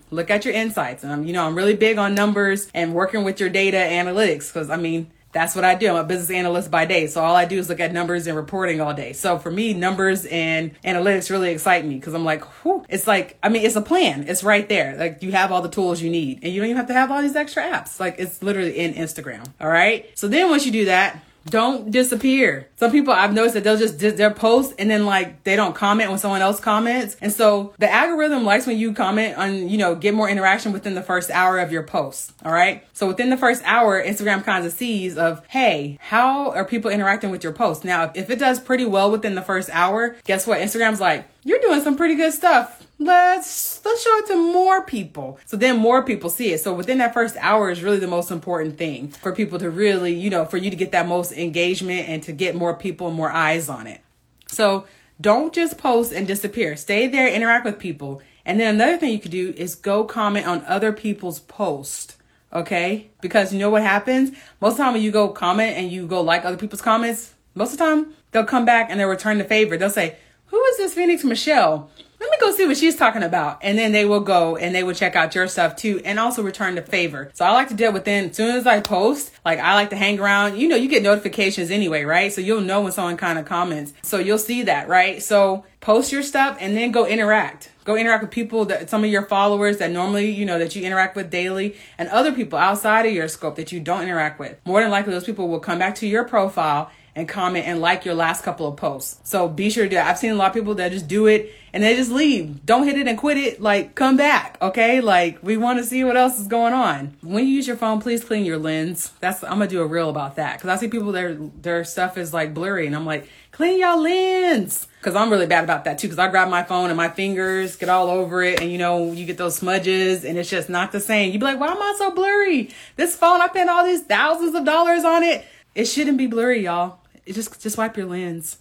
Look 0.09 0.31
at 0.31 0.43
your 0.43 0.55
insights. 0.55 1.03
And 1.03 1.13
I'm, 1.13 1.23
you 1.25 1.33
know, 1.33 1.45
I'm 1.45 1.55
really 1.55 1.75
big 1.75 1.99
on 1.99 2.15
numbers 2.15 2.67
and 2.73 2.95
working 2.95 3.23
with 3.23 3.39
your 3.39 3.49
data 3.49 3.77
analytics 3.77 4.51
because 4.51 4.71
I 4.71 4.77
mean, 4.77 5.11
that's 5.35 5.53
what 5.53 5.65
I 5.65 5.75
do. 5.75 5.89
I'm 5.89 5.97
a 5.97 6.03
business 6.05 6.29
analyst 6.29 6.71
by 6.71 6.85
day. 6.85 7.07
So 7.07 7.21
all 7.21 7.35
I 7.35 7.43
do 7.43 7.59
is 7.59 7.67
look 7.67 7.81
at 7.81 7.91
numbers 7.91 8.25
and 8.25 8.37
reporting 8.37 8.79
all 8.79 8.93
day. 8.93 9.11
So 9.11 9.37
for 9.37 9.51
me, 9.51 9.73
numbers 9.73 10.25
and 10.25 10.71
analytics 10.81 11.29
really 11.29 11.49
excite 11.49 11.85
me 11.85 11.95
because 11.95 12.13
I'm 12.13 12.23
like, 12.23 12.41
whew, 12.63 12.85
it's 12.87 13.05
like, 13.05 13.37
I 13.43 13.49
mean, 13.49 13.65
it's 13.65 13.75
a 13.75 13.81
plan. 13.81 14.29
It's 14.29 14.45
right 14.45 14.67
there. 14.69 14.95
Like 14.95 15.21
you 15.21 15.33
have 15.33 15.51
all 15.51 15.61
the 15.61 15.69
tools 15.69 16.01
you 16.01 16.09
need 16.09 16.39
and 16.41 16.53
you 16.53 16.61
don't 16.61 16.69
even 16.69 16.77
have 16.77 16.87
to 16.87 16.93
have 16.93 17.11
all 17.11 17.21
these 17.21 17.35
extra 17.35 17.63
apps. 17.63 17.99
Like 17.99 18.15
it's 18.17 18.41
literally 18.41 18.77
in 18.77 18.93
Instagram. 18.93 19.45
All 19.59 19.67
right. 19.67 20.09
So 20.17 20.29
then 20.29 20.49
once 20.49 20.65
you 20.65 20.71
do 20.71 20.85
that, 20.85 21.21
don't 21.49 21.91
disappear. 21.91 22.67
Some 22.77 22.91
people 22.91 23.13
I've 23.13 23.33
noticed 23.33 23.53
that 23.53 23.63
they'll 23.63 23.77
just 23.77 23.99
their 23.99 24.31
post 24.31 24.73
and 24.79 24.89
then 24.89 25.05
like 25.05 25.43
they 25.43 25.55
don't 25.55 25.75
comment 25.75 26.09
when 26.09 26.19
someone 26.19 26.41
else 26.41 26.59
comments. 26.59 27.15
And 27.21 27.31
so 27.31 27.73
the 27.77 27.91
algorithm 27.91 28.43
likes 28.43 28.65
when 28.65 28.77
you 28.77 28.93
comment 28.93 29.37
on, 29.37 29.69
you 29.69 29.77
know, 29.77 29.95
get 29.95 30.13
more 30.13 30.29
interaction 30.29 30.71
within 30.71 30.95
the 30.95 31.03
first 31.03 31.29
hour 31.29 31.59
of 31.59 31.71
your 31.71 31.83
post. 31.83 32.33
All 32.43 32.51
right. 32.51 32.85
So 32.93 33.07
within 33.07 33.29
the 33.29 33.37
first 33.37 33.61
hour, 33.65 34.03
Instagram 34.03 34.43
kind 34.43 34.65
of 34.65 34.71
sees 34.71 35.17
of, 35.17 35.45
hey, 35.47 35.97
how 36.01 36.51
are 36.51 36.65
people 36.65 36.89
interacting 36.89 37.29
with 37.29 37.43
your 37.43 37.53
post? 37.53 37.85
Now, 37.85 38.11
if 38.15 38.29
it 38.29 38.39
does 38.39 38.59
pretty 38.59 38.85
well 38.85 39.11
within 39.11 39.35
the 39.35 39.41
first 39.41 39.69
hour, 39.71 40.15
guess 40.23 40.47
what? 40.47 40.59
Instagram's 40.59 41.01
like, 41.01 41.27
you're 41.43 41.59
doing 41.59 41.81
some 41.81 41.95
pretty 41.95 42.15
good 42.15 42.33
stuff 42.33 42.84
let's 42.99 43.83
let's 43.85 44.03
show 44.03 44.17
it 44.17 44.27
to 44.27 44.35
more 44.35 44.81
people. 44.83 45.39
So 45.45 45.57
then 45.57 45.77
more 45.77 46.03
people 46.03 46.29
see 46.29 46.51
it. 46.51 46.59
So 46.59 46.73
within 46.73 46.97
that 46.99 47.13
first 47.13 47.35
hour 47.39 47.69
is 47.69 47.83
really 47.83 47.99
the 47.99 48.07
most 48.07 48.31
important 48.31 48.77
thing 48.77 49.09
for 49.09 49.33
people 49.33 49.59
to 49.59 49.69
really 49.69 50.13
you 50.13 50.29
know 50.29 50.45
for 50.45 50.57
you 50.57 50.69
to 50.69 50.75
get 50.75 50.91
that 50.91 51.07
most 51.07 51.31
engagement 51.31 52.07
and 52.09 52.23
to 52.23 52.31
get 52.31 52.55
more 52.55 52.75
people 52.75 53.07
and 53.07 53.15
more 53.15 53.31
eyes 53.31 53.69
on 53.69 53.87
it. 53.87 54.01
So 54.47 54.85
don't 55.19 55.53
just 55.53 55.77
post 55.77 56.11
and 56.11 56.27
disappear. 56.27 56.75
Stay 56.75 57.07
there 57.07 57.27
interact 57.27 57.65
with 57.65 57.79
people. 57.79 58.21
And 58.47 58.59
then 58.59 58.75
another 58.75 58.97
thing 58.97 59.11
you 59.11 59.19
could 59.19 59.31
do 59.31 59.53
is 59.57 59.73
go 59.73 60.03
comment 60.03 60.45
on 60.45 60.63
other 60.65 60.93
people's 60.93 61.39
posts 61.39 62.17
okay? 62.53 63.09
Because 63.19 63.51
you 63.51 63.59
know 63.59 63.69
what 63.69 63.81
happens? 63.81 64.31
Most 64.61 64.73
of 64.73 64.77
the 64.77 64.83
time 64.83 64.93
when 64.93 65.01
you 65.01 65.11
go 65.11 65.27
comment 65.27 65.75
and 65.75 65.91
you 65.91 66.07
go 66.07 66.21
like 66.21 66.45
other 66.45 66.55
people's 66.55 66.81
comments 66.81 67.33
most 67.55 67.71
of 67.71 67.79
the 67.79 67.85
time 67.85 68.13
they'll 68.31 68.45
come 68.45 68.65
back 68.65 68.89
and 68.89 68.99
they'll 68.99 69.07
return 69.07 69.37
the 69.37 69.45
favor. 69.45 69.77
They'll 69.77 69.89
say 69.89 70.17
who 70.55 70.63
is 70.63 70.77
this 70.77 70.93
phoenix 70.93 71.23
michelle 71.25 71.89
let 72.19 72.31
me 72.31 72.37
go 72.39 72.51
see 72.55 72.65
what 72.65 72.77
she's 72.77 72.95
talking 72.95 73.23
about. 73.23 73.59
And 73.61 73.77
then 73.77 73.91
they 73.91 74.05
will 74.05 74.21
go 74.21 74.55
and 74.55 74.73
they 74.73 74.83
will 74.83 74.93
check 74.93 75.15
out 75.15 75.35
your 75.35 75.47
stuff 75.47 75.75
too 75.75 76.01
and 76.05 76.19
also 76.19 76.41
return 76.41 76.75
the 76.75 76.81
favor. 76.81 77.29
So 77.33 77.45
I 77.45 77.51
like 77.51 77.67
to 77.69 77.73
deal 77.73 77.91
with 77.91 78.05
them 78.05 78.29
as 78.29 78.35
soon 78.35 78.55
as 78.55 78.65
I 78.65 78.79
post, 78.79 79.31
like 79.43 79.59
I 79.59 79.75
like 79.75 79.89
to 79.91 79.95
hang 79.95 80.19
around. 80.19 80.57
You 80.57 80.67
know, 80.67 80.75
you 80.75 80.87
get 80.87 81.03
notifications 81.03 81.69
anyway, 81.71 82.03
right? 82.03 82.31
So 82.31 82.41
you'll 82.41 82.61
know 82.61 82.81
when 82.81 82.91
someone 82.91 83.17
kind 83.17 83.37
of 83.37 83.45
comments. 83.45 83.93
So 84.03 84.17
you'll 84.17 84.37
see 84.37 84.63
that, 84.63 84.87
right? 84.87 85.21
So 85.21 85.65
post 85.81 86.11
your 86.11 86.23
stuff 86.23 86.57
and 86.59 86.75
then 86.75 86.91
go 86.91 87.05
interact. 87.05 87.71
Go 87.83 87.95
interact 87.95 88.23
with 88.23 88.31
people 88.31 88.65
that 88.65 88.89
some 88.89 89.03
of 89.03 89.11
your 89.11 89.23
followers 89.23 89.77
that 89.77 89.91
normally, 89.91 90.31
you 90.31 90.45
know, 90.45 90.57
that 90.57 90.75
you 90.75 90.83
interact 90.83 91.15
with 91.15 91.29
daily 91.29 91.75
and 91.99 92.09
other 92.09 92.31
people 92.31 92.57
outside 92.57 93.05
of 93.05 93.13
your 93.13 93.27
scope 93.27 93.57
that 93.57 93.71
you 93.71 93.79
don't 93.79 94.01
interact 94.01 94.39
with. 94.39 94.57
More 94.65 94.81
than 94.81 94.89
likely, 94.89 95.13
those 95.13 95.25
people 95.25 95.47
will 95.47 95.59
come 95.59 95.77
back 95.77 95.93
to 95.95 96.07
your 96.07 96.23
profile 96.23 96.89
and 97.15 97.29
comment 97.29 97.65
and 97.65 97.79
like 97.79 98.03
your 98.03 98.13
last 98.13 98.43
couple 98.43 98.67
of 98.67 98.75
posts. 98.75 99.19
So 99.23 99.47
be 99.47 99.69
sure 99.69 99.87
to. 99.87 100.05
I've 100.05 100.17
seen 100.17 100.31
a 100.31 100.35
lot 100.35 100.49
of 100.49 100.53
people 100.53 100.75
that 100.75 100.91
just 100.91 101.07
do 101.07 101.27
it 101.27 101.53
and 101.71 101.81
they 101.81 101.95
just 101.95 102.11
leave. 102.11 102.65
Don't 102.65 102.83
hit 102.83 102.97
it 102.97 103.07
and 103.07 103.17
quit 103.17 103.37
it. 103.37 103.61
Like 103.61 103.95
come 103.95 104.17
back. 104.17 104.57
Okay. 104.61 104.99
Like 104.99 105.41
we 105.41 105.55
want 105.55 105.79
to 105.79 105.85
see 105.85 106.03
what 106.03 106.17
else 106.17 106.39
is 106.39 106.47
going 106.47 106.73
on. 106.73 107.15
When 107.21 107.47
you 107.47 107.53
use 107.53 107.67
your 107.67 107.77
phone, 107.77 108.01
please 108.01 108.23
clean 108.23 108.43
your 108.43 108.57
lens. 108.57 109.13
That's, 109.21 109.43
I'm 109.45 109.59
to 109.61 109.67
do 109.67 109.81
a 109.81 109.87
reel 109.87 110.09
about 110.09 110.35
that. 110.35 110.59
Cause 110.59 110.69
I 110.69 110.75
see 110.75 110.89
people 110.89 111.13
their, 111.13 111.35
their 111.35 111.85
stuff 111.85 112.17
is 112.17 112.33
like 112.33 112.53
blurry 112.53 112.85
and 112.85 112.95
I'm 112.95 113.05
like, 113.05 113.29
clean 113.51 113.79
your 113.79 113.97
lens. 113.97 114.87
Cause 115.01 115.15
I'm 115.15 115.29
really 115.29 115.47
bad 115.47 115.63
about 115.63 115.85
that 115.85 115.97
too. 115.99 116.09
Cause 116.09 116.19
I 116.19 116.27
grab 116.29 116.49
my 116.49 116.63
phone 116.63 116.89
and 116.89 116.97
my 116.97 117.09
fingers 117.09 117.77
get 117.77 117.87
all 117.87 118.09
over 118.09 118.43
it 118.43 118.59
and 118.59 118.69
you 118.69 118.77
know, 118.77 119.13
you 119.13 119.25
get 119.25 119.37
those 119.37 119.55
smudges 119.55 120.25
and 120.25 120.37
it's 120.37 120.49
just 120.49 120.67
not 120.67 120.91
the 120.91 120.99
same. 120.99 121.31
You 121.31 121.39
be 121.39 121.45
like, 121.45 121.61
why 121.61 121.67
am 121.67 121.81
I 121.81 121.95
so 121.97 122.11
blurry? 122.11 122.71
This 122.97 123.15
phone, 123.15 123.39
I 123.39 123.47
spent 123.47 123.69
all 123.69 123.85
these 123.85 124.01
thousands 124.01 124.53
of 124.53 124.65
dollars 124.65 125.05
on 125.05 125.23
it. 125.23 125.45
It 125.75 125.85
shouldn't 125.85 126.17
be 126.17 126.27
blurry, 126.27 126.63
y'all 126.63 126.99
just 127.33 127.61
just 127.61 127.77
wipe 127.77 127.97
your 127.97 128.07
lens. 128.07 128.57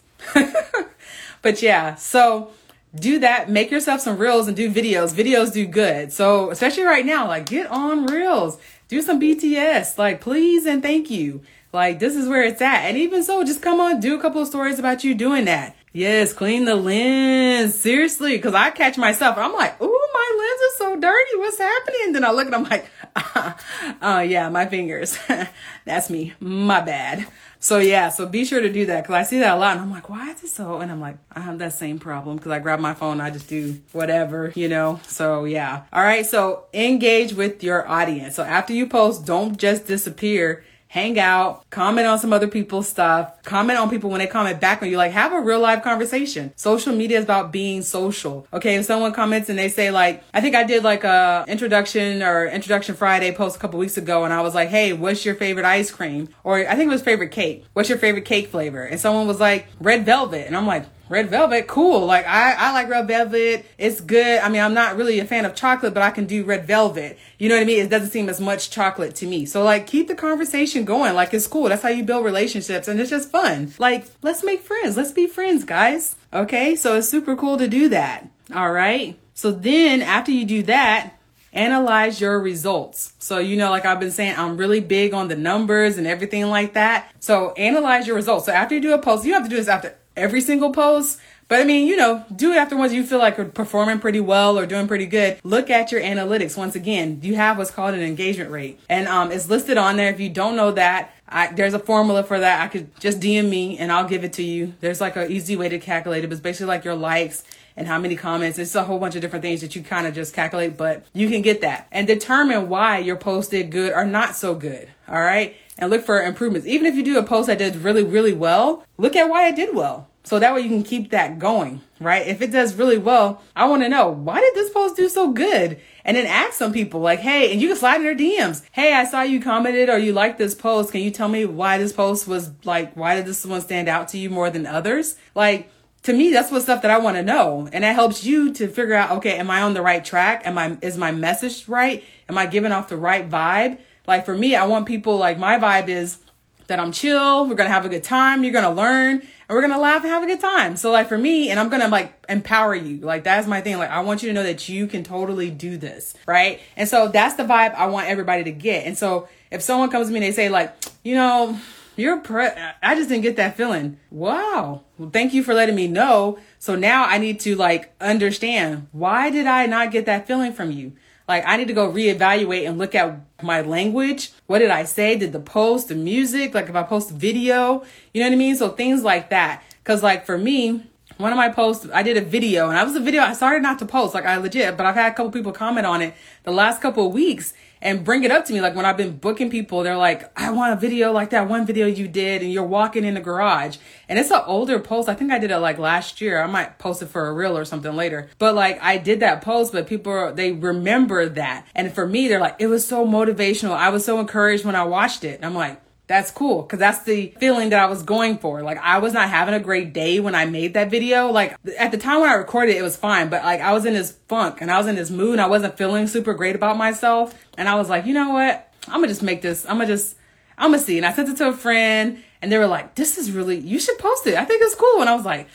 but 1.43 1.63
yeah, 1.63 1.95
so 1.97 2.51
do 2.95 3.19
that. 3.21 3.51
Make 3.51 3.71
yourself 3.71 4.01
some 4.01 4.19
reels 4.19 4.49
and 4.49 4.57
do 4.57 4.71
videos. 4.71 5.13
Videos 5.13 5.53
do 5.53 5.67
good. 5.67 6.13
So 6.13 6.51
especially 6.51 6.85
right 6.85 7.05
now, 7.05 7.27
like 7.27 7.47
get 7.47 7.71
on 7.71 8.07
reels. 8.07 8.59
Do 8.89 9.03
some 9.03 9.21
BTS. 9.21 9.99
Like 9.99 10.21
please 10.21 10.67
and 10.67 10.83
thank 10.83 11.11
you. 11.11 11.43
Like 11.75 11.99
this 11.99 12.15
is 12.15 12.29
where 12.29 12.45
it's 12.45 12.63
at. 12.63 12.85
And 12.85 12.97
even 12.97 13.25
so, 13.25 13.43
just 13.43 13.61
come 13.61 13.81
on, 13.81 13.99
do 13.99 14.17
a 14.17 14.21
couple 14.23 14.41
of 14.41 14.47
stories 14.47 14.79
about 14.79 15.03
you 15.03 15.15
doing 15.15 15.47
that. 15.47 15.75
Yes, 15.93 16.33
clean 16.33 16.65
the 16.65 16.77
lens. 16.77 17.75
Seriously, 17.75 18.37
because 18.37 18.55
I 18.55 18.71
catch 18.71 18.97
myself. 18.97 19.37
I'm 19.37 19.53
like, 19.53 19.81
ooh, 19.83 20.09
my 20.15 20.37
lens 20.39 20.61
is 20.61 20.77
so 20.79 20.97
dirty. 20.97 21.37
What's 21.37 21.59
happening? 21.59 22.13
Then 22.13 22.25
I 22.25 22.31
look 22.31 22.47
and 22.47 22.55
I'm 22.55 22.65
like, 22.65 22.89
oh 23.17 23.55
uh, 24.03 24.21
yeah, 24.21 24.49
my 24.49 24.67
fingers. 24.67 25.19
That's 25.85 26.11
me. 26.11 26.33
My 26.39 26.81
bad. 26.81 27.27
So 27.65 27.79
yeah, 27.79 28.11
so 28.11 28.27
be 28.27 28.45
sure 28.45 28.61
to 28.61 28.71
do 28.71 28.85
that 28.85 29.05
because 29.05 29.15
I 29.15 29.23
see 29.23 29.39
that 29.39 29.57
a 29.57 29.59
lot, 29.59 29.73
and 29.73 29.81
I'm 29.81 29.91
like, 29.91 30.11
why 30.11 30.31
is 30.31 30.45
it 30.45 30.51
so? 30.51 30.81
And 30.81 30.93
I'm 30.93 31.01
like, 31.01 31.17
I 31.33 31.41
have 31.41 31.59
that 31.61 31.73
same 31.73 31.99
problem 31.99 32.37
because 32.37 32.53
I 32.53 32.59
grab 32.59 32.79
my 32.79 32.93
phone, 32.93 33.23
I 33.23 33.31
just 33.31 33.49
do 33.49 33.81
whatever, 33.93 34.53
you 34.55 34.69
know. 34.69 35.01
So 35.07 35.47
yeah, 35.47 35.85
all 35.91 36.03
right. 36.03 36.27
So 36.27 36.67
engage 36.75 37.33
with 37.33 37.65
your 37.65 37.89
audience. 37.89 38.35
So 38.35 38.43
after 38.43 38.75
you 38.75 38.87
post, 38.87 39.25
don't 39.25 39.57
just 39.57 39.87
disappear 39.87 40.63
hang 40.95 41.19
out, 41.19 41.69
comment 41.71 42.07
on 42.07 42.21
some 42.21 42.33
other 42.33 42.47
people's 42.47 42.89
stuff, 42.89 43.43
comment 43.43 43.77
on 43.77 43.91
people 43.91 44.09
when 44.11 44.21
they 44.21 44.29
comment 44.29 44.61
back 44.61 44.81
on 44.81 44.89
you, 44.89 44.97
like 44.97 45.11
have 45.11 45.33
a 45.33 45.41
real 45.41 45.59
live 45.59 45.83
conversation. 45.83 46.53
Social 46.55 46.95
media 46.95 47.19
is 47.19 47.25
about 47.25 47.51
being 47.51 47.83
social. 47.83 48.47
Okay, 48.53 48.77
if 48.77 48.85
someone 48.85 49.13
comments 49.13 49.49
and 49.49 49.59
they 49.59 49.69
say 49.69 49.91
like, 49.91 50.23
I 50.33 50.41
think 50.41 50.55
I 50.55 50.63
did 50.63 50.85
like 50.85 51.03
a 51.03 51.45
introduction 51.49 52.23
or 52.23 52.47
introduction 52.47 52.95
Friday 52.95 53.33
post 53.33 53.57
a 53.57 53.59
couple 53.59 53.81
weeks 53.81 53.97
ago 53.97 54.23
and 54.23 54.33
I 54.33 54.41
was 54.43 54.55
like, 54.55 54.69
hey, 54.69 54.93
what's 54.93 55.25
your 55.25 55.35
favorite 55.35 55.67
ice 55.67 55.91
cream? 55.91 56.29
Or 56.45 56.59
I 56.59 56.77
think 56.77 56.89
it 56.89 56.93
was 56.93 57.03
favorite 57.03 57.33
cake. 57.33 57.65
What's 57.73 57.89
your 57.89 57.99
favorite 57.99 58.25
cake 58.25 58.47
flavor? 58.47 58.85
And 58.85 59.01
someone 59.01 59.27
was 59.27 59.41
like, 59.41 59.67
red 59.81 60.07
velvet. 60.07 60.47
And 60.47 60.57
I'm 60.57 60.69
like, 60.69 60.87
Red 61.15 61.31
velvet, 61.31 61.69
cool. 61.69 62.07
Like 62.07 62.27
I, 62.27 62.55
I 62.55 62.73
like 62.73 62.89
red 62.89 63.07
velvet. 63.07 63.65
It's 63.79 64.01
good. 64.01 64.41
I 64.41 64.49
mean, 64.49 64.61
I'm 64.61 64.75
not 64.75 64.97
really 64.97 65.21
a 65.21 65.25
fan 65.25 65.45
of 65.45 65.55
chocolate, 65.55 65.95
but 65.95 66.03
I 66.03 66.11
can 66.11 66.27
do 66.27 66.43
red 66.43 66.67
velvet. 66.67 67.17
You 67.39 67.49
know 67.49 67.55
what 67.55 67.63
I 67.63 67.67
mean? 67.67 67.85
It 67.85 67.89
doesn't 67.89 68.11
seem 68.11 68.29
as 68.29 68.41
much 68.41 68.69
chocolate 68.71 69.15
to 69.17 69.27
me. 69.29 69.47
So 69.47 69.63
like 69.63 69.87
keep 69.87 70.09
the 70.09 70.17
conversation 70.17 70.85
going. 70.85 71.15
Like 71.15 71.33
it's 71.33 71.47
cool. 71.47 71.69
That's 71.69 71.85
how 71.85 71.89
you 71.91 72.03
build 72.03 72.25
relationships 72.25 72.89
and 72.89 72.99
it's 72.99 73.11
just 73.11 73.31
fun. 73.31 73.73
Like 73.79 74.07
let's 74.23 74.43
make 74.43 74.63
friends. 74.63 74.97
Let's 74.97 75.13
be 75.13 75.29
friends, 75.29 75.63
guys. 75.63 76.17
Okay. 76.33 76.75
So 76.75 76.97
it's 76.97 77.09
super 77.09 77.37
cool 77.37 77.59
to 77.59 77.69
do 77.69 77.89
that. 77.91 78.29
All 78.53 78.73
right. 78.73 79.17
So 79.35 79.53
then 79.53 80.03
after 80.03 80.33
you 80.33 80.45
do 80.45 80.65
that, 80.65 81.15
analyze 81.53 82.21
your 82.21 82.41
results. 82.41 83.13
So, 83.21 83.39
you 83.39 83.57
know, 83.57 83.71
like 83.71 83.87
I've 83.87 84.01
been 84.01 84.11
saying, 84.11 84.35
I'm 84.37 84.57
really 84.57 84.81
big 84.81 85.15
on 85.15 85.29
the 85.29 85.37
numbers 85.37 85.97
and 85.97 86.09
everything 86.09 86.47
like 86.47 86.75
that. 86.75 87.13
So 87.21 87.53
analyze 87.53 88.09
your 88.09 88.17
results. 88.17 88.47
So 88.47 88.53
after 88.53 88.75
you 88.75 88.81
do 88.81 88.95
a 88.95 88.99
post, 88.99 89.25
you 89.25 89.35
have 89.35 89.45
to 89.45 89.49
do 89.49 89.57
this 89.57 89.69
after 89.69 89.95
every 90.17 90.41
single 90.41 90.73
post. 90.73 91.21
But 91.49 91.61
I 91.61 91.65
mean, 91.65 91.87
you 91.87 91.97
know, 91.97 92.25
do 92.35 92.53
it 92.53 92.57
after 92.57 92.77
ones 92.77 92.93
you 92.93 93.05
feel 93.05 93.19
like 93.19 93.39
are 93.39 93.45
performing 93.45 94.01
pretty 94.01 94.21
well 94.21 94.59
or 94.59 94.67
doing 94.67 94.89
pretty 94.89 95.07
good. 95.07 95.39
Look 95.45 95.69
at 95.69 95.93
your 95.93 96.01
analytics. 96.01 96.57
Once 96.57 96.75
again, 96.75 97.21
you 97.23 97.35
have 97.37 97.59
what's 97.59 97.71
called 97.71 97.95
an 97.95 98.01
engagement 98.01 98.51
rate. 98.51 98.81
And 98.89 99.07
um, 99.09 99.31
it's 99.31 99.49
listed 99.49 99.77
on 99.77 99.97
there. 99.97 100.11
If 100.11 100.21
you 100.21 100.31
don't 100.31 100.57
know 100.57 100.73
that, 100.73 101.13
I, 101.29 101.53
there's 101.53 101.75
a 101.75 101.79
formula 101.79 102.23
for 102.23 102.41
that. 102.41 102.63
I 102.63 102.69
could 102.69 102.99
just 102.99 103.21
DM 103.21 103.49
me 103.51 103.77
and 103.79 103.93
I'll 103.93 104.09
give 104.09 104.25
it 104.25 104.33
to 104.35 104.43
you. 104.43 104.75
There's 104.81 105.01
like 105.01 105.17
an 105.17 105.31
easy 105.31 105.55
way 105.55 105.69
to 105.69 105.79
calculate 105.79 106.25
it. 106.25 106.33
It's 106.33 106.41
basically 106.41 106.69
like 106.69 106.85
your 106.85 106.95
likes 106.95 107.45
and 107.77 107.87
how 107.87 107.99
many 107.99 108.17
comments. 108.17 108.59
It's 108.59 108.75
a 108.75 108.85
whole 108.85 108.99
bunch 108.99 109.15
of 109.15 109.21
different 109.21 109.43
things 109.43 109.61
that 109.61 109.75
you 109.75 109.83
kind 109.83 110.07
of 110.07 110.15
just 110.15 110.33
calculate, 110.33 110.77
but 110.77 111.05
you 111.13 111.29
can 111.29 111.43
get 111.43 111.61
that 111.63 111.89
and 111.91 112.07
determine 112.07 112.69
why 112.69 112.99
your 112.99 113.17
post 113.17 113.51
did 113.51 113.71
good 113.71 113.93
or 113.93 114.05
not 114.05 114.37
so 114.37 114.55
good. 114.55 114.89
All 115.09 115.21
right. 115.21 115.57
And 115.79 115.91
look 115.91 116.05
for 116.05 116.23
improvements. 116.23 116.67
Even 116.67 116.87
if 116.87 116.95
you 116.95 117.03
do 117.03 117.19
a 117.19 117.23
post 117.23 117.49
that 117.49 117.59
did 117.59 117.77
really, 117.77 118.05
really 118.05 118.33
well, 118.33 118.85
look 118.97 119.17
at 119.17 119.29
why 119.29 119.49
it 119.49 119.57
did 119.57 119.75
well. 119.75 120.09
So 120.27 120.39
that 120.39 120.55
way 120.55 120.63
you 120.63 120.71
can 120.71 120.83
keep 120.83 121.11
that 121.11 121.39
going, 121.39 121.83
right? 122.01 122.27
If 122.27 122.41
it 122.41 122.51
does 122.51 122.77
really 122.77 122.97
well, 122.97 123.43
I 123.55 123.67
want 123.67 123.83
to 123.83 123.91
know 123.91 124.09
why 124.09 124.41
did 124.41 124.55
this 124.55 124.71
post 124.71 124.97
do 124.97 125.09
so 125.11 125.33
good? 125.33 125.79
And 126.03 126.17
then 126.17 126.27
ask 126.27 126.55
some 126.55 126.73
people 126.73 127.01
like, 127.01 127.19
hey, 127.19 127.53
and 127.53 127.61
you 127.61 127.69
can 127.69 127.77
slide 127.77 127.97
in 127.97 128.05
their 128.05 128.17
DMs. 128.17 128.63
Hey, 128.73 128.95
I 128.95 129.05
saw 129.05 129.21
you 129.21 129.39
commented 129.39 129.91
or 129.91 129.99
you 129.99 130.15
liked 130.15 130.39
this 130.39 130.55
post. 130.55 130.93
Can 130.93 131.03
you 131.03 131.11
tell 131.11 131.29
me 131.29 131.45
why 131.45 131.77
this 131.77 131.93
post 131.93 132.27
was 132.27 132.53
like, 132.65 132.95
why 132.95 133.17
did 133.17 133.27
this 133.27 133.45
one 133.45 133.61
stand 133.61 133.87
out 133.87 134.09
to 134.09 134.19
you 134.19 134.31
more 134.31 134.49
than 134.49 134.65
others? 134.65 135.17
Like, 135.35 135.71
to 136.05 136.15
me, 136.15 136.33
that's 136.33 136.51
what 136.51 136.63
stuff 136.63 136.83
that 136.83 136.91
I 136.91 136.99
want 136.99 137.17
to 137.17 137.23
know. 137.23 137.69
And 137.71 137.85
that 137.85 137.95
helps 137.95 138.25
you 138.25 138.53
to 138.55 138.69
figure 138.69 138.95
out, 138.95 139.11
okay, 139.19 139.37
am 139.37 139.51
I 139.51 139.61
on 139.61 139.75
the 139.75 139.83
right 139.83 140.05
track? 140.05 140.47
Am 140.47 140.57
I, 140.57 140.79
is 140.81 140.97
my 140.97 141.13
message 141.13 141.69
right? 141.69 142.03
Am 142.31 142.39
I 142.39 142.47
giving 142.47 142.73
off 142.73 142.89
the 142.89 142.97
right 142.97 143.29
vibe? 143.29 143.79
Like 144.07 144.25
for 144.25 144.37
me, 144.37 144.55
I 144.55 144.67
want 144.67 144.87
people 144.87 145.17
like 145.17 145.39
my 145.39 145.59
vibe 145.59 145.89
is 145.89 146.19
that 146.67 146.81
I'm 146.81 146.93
chill. 146.93 147.47
We're 147.47 147.57
to 147.69 147.75
have 147.75 147.85
a 147.85 147.89
good 147.89 148.05
time. 148.05 148.43
You're 148.43 148.53
to 148.65 148.71
learn 148.71 149.21
and 149.21 149.51
we're 149.51 149.61
to 149.73 149.79
laugh 149.79 150.03
and 150.03 150.11
have 150.11 150.23
a 150.23 150.27
good 150.27 150.41
time. 150.41 150.77
So 150.77 150.91
like 150.91 151.09
for 151.09 151.19
me, 151.19 151.51
and 151.51 151.61
I'm 151.61 151.69
to 151.83 151.89
like 151.89 152.25
empower 152.29 152.75
you. 152.75 152.99
Like 152.99 153.25
that's 153.25 153.47
my 153.47 153.61
thing. 153.61 153.77
Like 153.79 153.91
I 153.91 154.01
want 154.01 154.23
you 154.23 154.29
to 154.29 154.33
know 154.33 154.43
that 154.43 154.69
you 154.69 154.87
can 154.87 155.05
totally 155.05 155.51
do 155.51 155.77
this. 155.77 156.15
Right. 156.27 156.61
And 156.77 156.89
so 156.89 157.09
that's 157.09 157.35
the 157.35 157.45
vibe 157.45 157.75
I 157.75 157.87
want 157.87 158.09
everybody 158.09 158.45
to 158.45 158.53
get. 158.53 158.87
And 158.87 158.97
so 158.97 159.29
if 159.51 159.63
someone 159.63 159.91
comes 159.91 160.07
to 160.07 160.13
me 160.13 160.19
and 160.19 160.27
they 160.27 160.33
say 160.33 160.49
like, 160.49 160.75
you 161.03 161.15
know, 161.15 161.59
you're 161.97 162.19
pre- 162.19 162.51
I 162.83 162.95
just 162.97 163.09
didn't 163.09 163.23
get 163.23 163.37
that 163.37 163.57
feeling. 163.57 163.99
Wow. 164.11 164.83
Well, 164.99 165.11
thank 165.11 165.33
you 165.33 165.43
for 165.43 165.55
letting 165.55 165.77
me 165.77 165.87
know. 165.87 166.39
So 166.59 166.75
now 166.75 167.05
I 167.05 167.19
need 167.19 167.41
to 167.41 167.55
like 167.57 167.95
understand 168.01 168.89
why 168.93 169.31
did 169.31 169.47
I 169.47 169.67
not 169.67 169.91
get 169.91 170.07
that 170.07 170.27
feeling 170.27 170.53
from 170.53 170.73
you? 170.73 170.93
Like 171.27 171.45
I 171.47 171.57
need 171.57 171.69
to 171.69 171.75
go 171.75 171.91
reevaluate 171.91 172.69
and 172.69 172.79
look 172.79 172.95
at 172.95 173.19
my 173.43 173.63
language. 173.63 174.33
What 174.47 174.59
did 174.59 174.71
I 174.71 174.85
say? 174.85 175.17
Did 175.17 175.33
the 175.33 175.41
post, 175.41 175.89
the 175.89 175.95
music, 175.95 176.55
like 176.55 176.69
if 176.69 176.75
I 176.75 176.83
post 176.83 177.11
a 177.11 177.15
video, 177.15 177.85
you 178.13 178.21
know 178.21 178.29
what 178.29 178.35
I 178.35 178.37
mean? 178.37 178.57
So 178.57 178.71
things 178.71 179.03
like 179.03 179.31
that. 179.31 179.63
Cause 179.85 180.03
like 180.03 180.27
for 180.27 180.39
me, 180.39 180.85
one 181.17 181.33
of 181.33 181.37
my 181.37 181.49
posts, 181.49 181.87
I 181.93 182.03
did 182.03 182.17
a 182.17 182.21
video 182.21 182.69
and 182.69 182.79
I 182.79 182.83
was 182.83 182.97
a 182.97 183.01
video 183.01 183.23
I 183.23 183.35
started 183.35 183.63
not 183.63 183.79
to 183.79 183.87
post, 183.87 184.15
like 184.15 184.25
I 184.25 184.37
legit, 184.37 184.77
but 184.77 184.85
I've 184.85 184.95
had 184.95 185.13
a 185.13 185.15
couple 185.15 185.31
people 185.31 185.53
comment 185.53 185.87
on 185.87 186.03
it 186.03 186.15
the 186.43 186.51
last 186.51 186.83
couple 186.83 187.07
of 187.07 187.15
weeks 187.15 187.55
and 187.85 188.03
bring 188.03 188.25
it 188.25 188.31
up 188.31 188.47
to 188.47 188.53
me. 188.53 188.63
Like 188.63 188.75
when 188.75 188.87
I've 188.87 188.97
been 188.97 189.19
booking 189.19 189.51
people, 189.51 189.83
they're 189.83 189.97
like, 189.97 190.33
I 190.41 190.51
want 190.51 190.73
a 190.73 190.77
video 190.77 191.13
like 191.13 191.31
that 191.31 191.49
one 191.49 191.67
video 191.67 191.87
you 191.87 192.09
did 192.09 192.43
and 192.43 192.51
you're 192.51 192.65
walking 192.65 193.05
in 193.05 193.15
the 193.15 193.21
garage. 193.21 193.77
And 194.09 194.19
it's 194.19 194.31
an 194.31 194.41
older 194.47 194.81
post. 194.81 195.09
I 195.09 195.15
think 195.15 195.31
I 195.31 195.39
did 195.39 195.51
it 195.51 195.59
like 195.59 195.79
last 195.79 196.21
year. 196.21 196.43
I 196.43 196.47
might 196.47 196.79
post 196.79 197.03
it 197.03 197.07
for 197.07 197.29
a 197.29 197.33
reel 197.33 197.57
or 197.57 197.67
something 197.67 197.95
later. 197.95 198.31
But 198.39 198.55
like 198.55 198.83
I 198.83 198.97
did 198.97 199.21
that 199.21 199.43
post, 199.43 199.73
but 199.73 199.87
people, 199.87 200.33
they 200.33 200.53
remember 200.53 201.29
that. 201.29 201.67
And 201.75 201.95
for 201.95 202.07
me, 202.07 202.27
they're 202.27 202.41
like, 202.41 202.57
it 202.59 202.69
was 202.69 202.87
so 202.87 203.07
motivational. 203.07 203.77
I 203.77 203.91
was 203.91 204.05
so 204.05 204.19
encouraged 204.19 204.65
when 204.65 204.75
I 204.75 204.85
watched 204.85 205.23
it. 205.23 205.37
And 205.37 205.45
I'm 205.45 205.55
like, 205.55 205.81
that's 206.07 206.31
cool 206.31 206.63
because 206.63 206.79
that's 206.79 207.03
the 207.05 207.35
feeling 207.41 207.71
that 207.71 207.81
I 207.81 207.87
was 207.87 208.03
going 208.03 208.39
for. 208.39 208.63
Like 208.63 208.79
I 208.79 208.99
was 208.99 209.13
not 209.13 209.31
having 209.31 209.55
a 209.55 209.61
great 209.61 209.93
day 209.95 210.21
when 210.21 210.35
I 210.35 210.45
made 210.45 210.75
that 210.75 210.91
video. 210.91 211.31
Like 211.31 211.57
at 211.79 211.93
the 211.93 211.99
time 211.99 212.21
when 212.21 212.29
I 212.29 212.35
recorded 212.35 212.75
it, 212.75 212.79
it 212.79 212.83
was 212.83 212.97
fine, 212.97 213.31
but 213.31 213.43
like 213.43 213.61
I 213.61 213.73
was 213.73 213.87
in 213.87 213.95
this 213.95 214.13
funk 214.29 214.61
and 214.61 214.71
I 214.71 214.79
was 214.79 214.87
in 214.87 214.97
this 214.97 215.11
mood 215.11 215.39
I 215.39 215.47
wasn't 215.47 215.79
feeling 215.79 216.07
super 216.07 216.35
great 216.35 216.57
about 216.57 216.77
myself. 216.77 217.35
And 217.57 217.69
I 217.69 217.77
was 217.77 217.89
like, 217.89 218.05
you 218.05 218.13
know 218.13 218.31
what? 218.31 218.71
I'm 218.87 218.95
gonna 218.95 219.09
just 219.09 219.23
make 219.23 219.41
this. 219.41 219.65
I'm 219.65 219.77
gonna 219.77 219.87
just, 219.87 220.17
I'm 220.59 220.73
gonna 220.73 220.83
see. 220.83 220.99
And 220.99 221.07
I 221.07 221.13
sent 221.13 221.31
it 221.31 221.37
to 221.39 221.49
a 221.49 221.53
friend 221.55 222.23
and 222.43 222.53
they 222.53 222.59
were 222.59 222.67
like, 222.67 222.95
this 222.95 223.17
is 223.17 223.33
really, 223.33 223.59
you 223.59 223.81
should 223.81 223.99
post 223.99 224.27
it. 224.27 224.35
I 224.35 224.45
think 224.45 224.63
it's 224.63 224.75
cool. 224.75 225.01
And 225.01 225.09
I 225.09 225.15
was 225.15 225.25
like, 225.25 225.49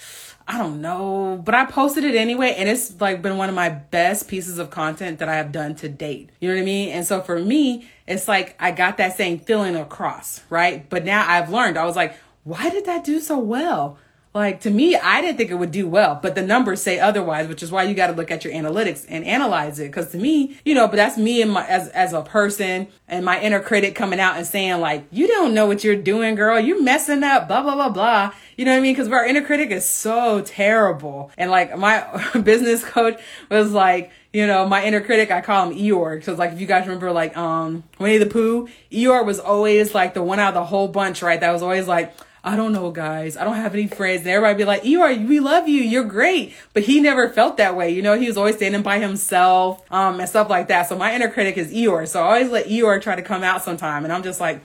I 0.49 0.57
don't 0.57 0.81
know, 0.81 1.39
but 1.45 1.53
I 1.53 1.65
posted 1.65 2.03
it 2.03 2.15
anyway, 2.15 2.55
and 2.57 2.67
it's 2.67 2.99
like 2.99 3.21
been 3.21 3.37
one 3.37 3.49
of 3.49 3.55
my 3.55 3.69
best 3.69 4.27
pieces 4.27 4.57
of 4.57 4.71
content 4.71 5.19
that 5.19 5.29
I 5.29 5.35
have 5.35 5.51
done 5.51 5.75
to 5.75 5.87
date. 5.87 6.31
You 6.39 6.49
know 6.49 6.55
what 6.55 6.61
I 6.61 6.65
mean? 6.65 6.89
And 6.89 7.05
so 7.05 7.21
for 7.21 7.37
me, 7.37 7.87
it's 8.07 8.27
like 8.27 8.55
I 8.59 8.71
got 8.71 8.97
that 8.97 9.15
same 9.15 9.37
feeling 9.37 9.75
across, 9.75 10.41
right? 10.49 10.89
But 10.89 11.05
now 11.05 11.23
I've 11.27 11.51
learned, 11.51 11.77
I 11.77 11.85
was 11.85 11.95
like, 11.95 12.17
why 12.45 12.71
did 12.71 12.85
that 12.85 13.03
do 13.03 13.19
so 13.19 13.37
well? 13.37 13.99
Like 14.33 14.61
to 14.61 14.69
me, 14.69 14.95
I 14.95 15.21
didn't 15.21 15.37
think 15.37 15.49
it 15.49 15.55
would 15.55 15.71
do 15.71 15.87
well, 15.87 16.19
but 16.21 16.35
the 16.35 16.43
numbers 16.43 16.83
say 16.83 16.99
otherwise, 16.99 17.47
which 17.47 17.63
is 17.63 17.71
why 17.71 17.83
you 17.83 17.95
got 17.95 18.07
to 18.07 18.13
look 18.13 18.29
at 18.29 18.45
your 18.45 18.53
analytics 18.53 19.03
and 19.09 19.25
analyze 19.25 19.79
it. 19.79 19.91
Cause 19.91 20.11
to 20.11 20.19
me, 20.19 20.59
you 20.63 20.75
know, 20.75 20.87
but 20.87 20.97
that's 20.97 21.17
me 21.17 21.41
and 21.41 21.51
my, 21.51 21.65
as, 21.65 21.89
as 21.89 22.13
a 22.13 22.21
person 22.21 22.87
and 23.07 23.25
my 23.25 23.41
inner 23.41 23.59
critic 23.59 23.95
coming 23.95 24.19
out 24.19 24.37
and 24.37 24.45
saying 24.45 24.81
like, 24.81 25.05
you 25.11 25.27
don't 25.27 25.55
know 25.55 25.65
what 25.65 25.83
you're 25.83 25.95
doing, 25.95 26.35
girl. 26.35 26.59
You're 26.59 26.81
messing 26.81 27.23
up, 27.23 27.47
blah, 27.47 27.63
blah, 27.63 27.73
blah, 27.73 27.89
blah. 27.89 28.31
You 28.55 28.65
know 28.65 28.71
what 28.71 28.77
I 28.77 28.81
mean? 28.81 28.95
Cause 28.95 29.07
our 29.07 29.25
inner 29.25 29.43
critic 29.43 29.71
is 29.71 29.83
so 29.83 30.41
terrible. 30.41 31.31
And 31.35 31.49
like 31.49 31.75
my 31.75 32.05
business 32.43 32.83
coach 32.83 33.19
was 33.49 33.71
like, 33.71 34.11
you 34.31 34.45
know, 34.45 34.67
my 34.67 34.85
inner 34.85 35.01
critic, 35.01 35.31
I 35.31 35.41
call 35.41 35.71
him 35.71 35.75
Eeyore. 35.75 36.23
Cause 36.23 36.37
like, 36.37 36.51
if 36.51 36.61
you 36.61 36.67
guys 36.67 36.85
remember 36.85 37.11
like, 37.11 37.35
um, 37.35 37.83
Winnie 37.97 38.19
the 38.19 38.27
Pooh, 38.27 38.67
Eeyore 38.91 39.25
was 39.25 39.39
always 39.39 39.95
like 39.95 40.13
the 40.13 40.21
one 40.21 40.39
out 40.39 40.49
of 40.49 40.53
the 40.53 40.65
whole 40.65 40.87
bunch, 40.87 41.23
right? 41.23 41.39
That 41.39 41.51
was 41.51 41.63
always 41.63 41.87
like, 41.87 42.15
I 42.43 42.55
don't 42.55 42.71
know, 42.71 42.91
guys. 42.91 43.35
I 43.35 43.43
don't 43.43 43.55
have 43.55 43.73
any 43.73 43.87
friends. 43.87 44.21
And 44.21 44.29
everybody 44.29 44.57
be 44.57 44.65
like, 44.65 44.83
Eeyore, 44.83 45.27
we 45.27 45.39
love 45.39 45.67
you. 45.67 45.81
You're 45.81 46.05
great. 46.05 46.53
But 46.73 46.83
he 46.83 47.01
never 47.01 47.29
felt 47.29 47.57
that 47.57 47.75
way. 47.75 47.89
You 47.91 48.01
know, 48.01 48.17
he 48.17 48.27
was 48.27 48.37
always 48.37 48.55
standing 48.55 48.81
by 48.81 48.99
himself, 48.99 49.83
um, 49.91 50.19
and 50.19 50.29
stuff 50.29 50.49
like 50.49 50.67
that. 50.69 50.87
So 50.87 50.97
my 50.97 51.13
inner 51.13 51.29
critic 51.29 51.57
is 51.57 51.73
Eeyore. 51.73 52.07
So 52.07 52.21
I 52.21 52.25
always 52.25 52.49
let 52.49 52.67
Eeyore 52.67 53.01
try 53.01 53.15
to 53.15 53.21
come 53.21 53.43
out 53.43 53.63
sometime. 53.63 54.03
And 54.05 54.13
I'm 54.13 54.23
just 54.23 54.39
like, 54.39 54.61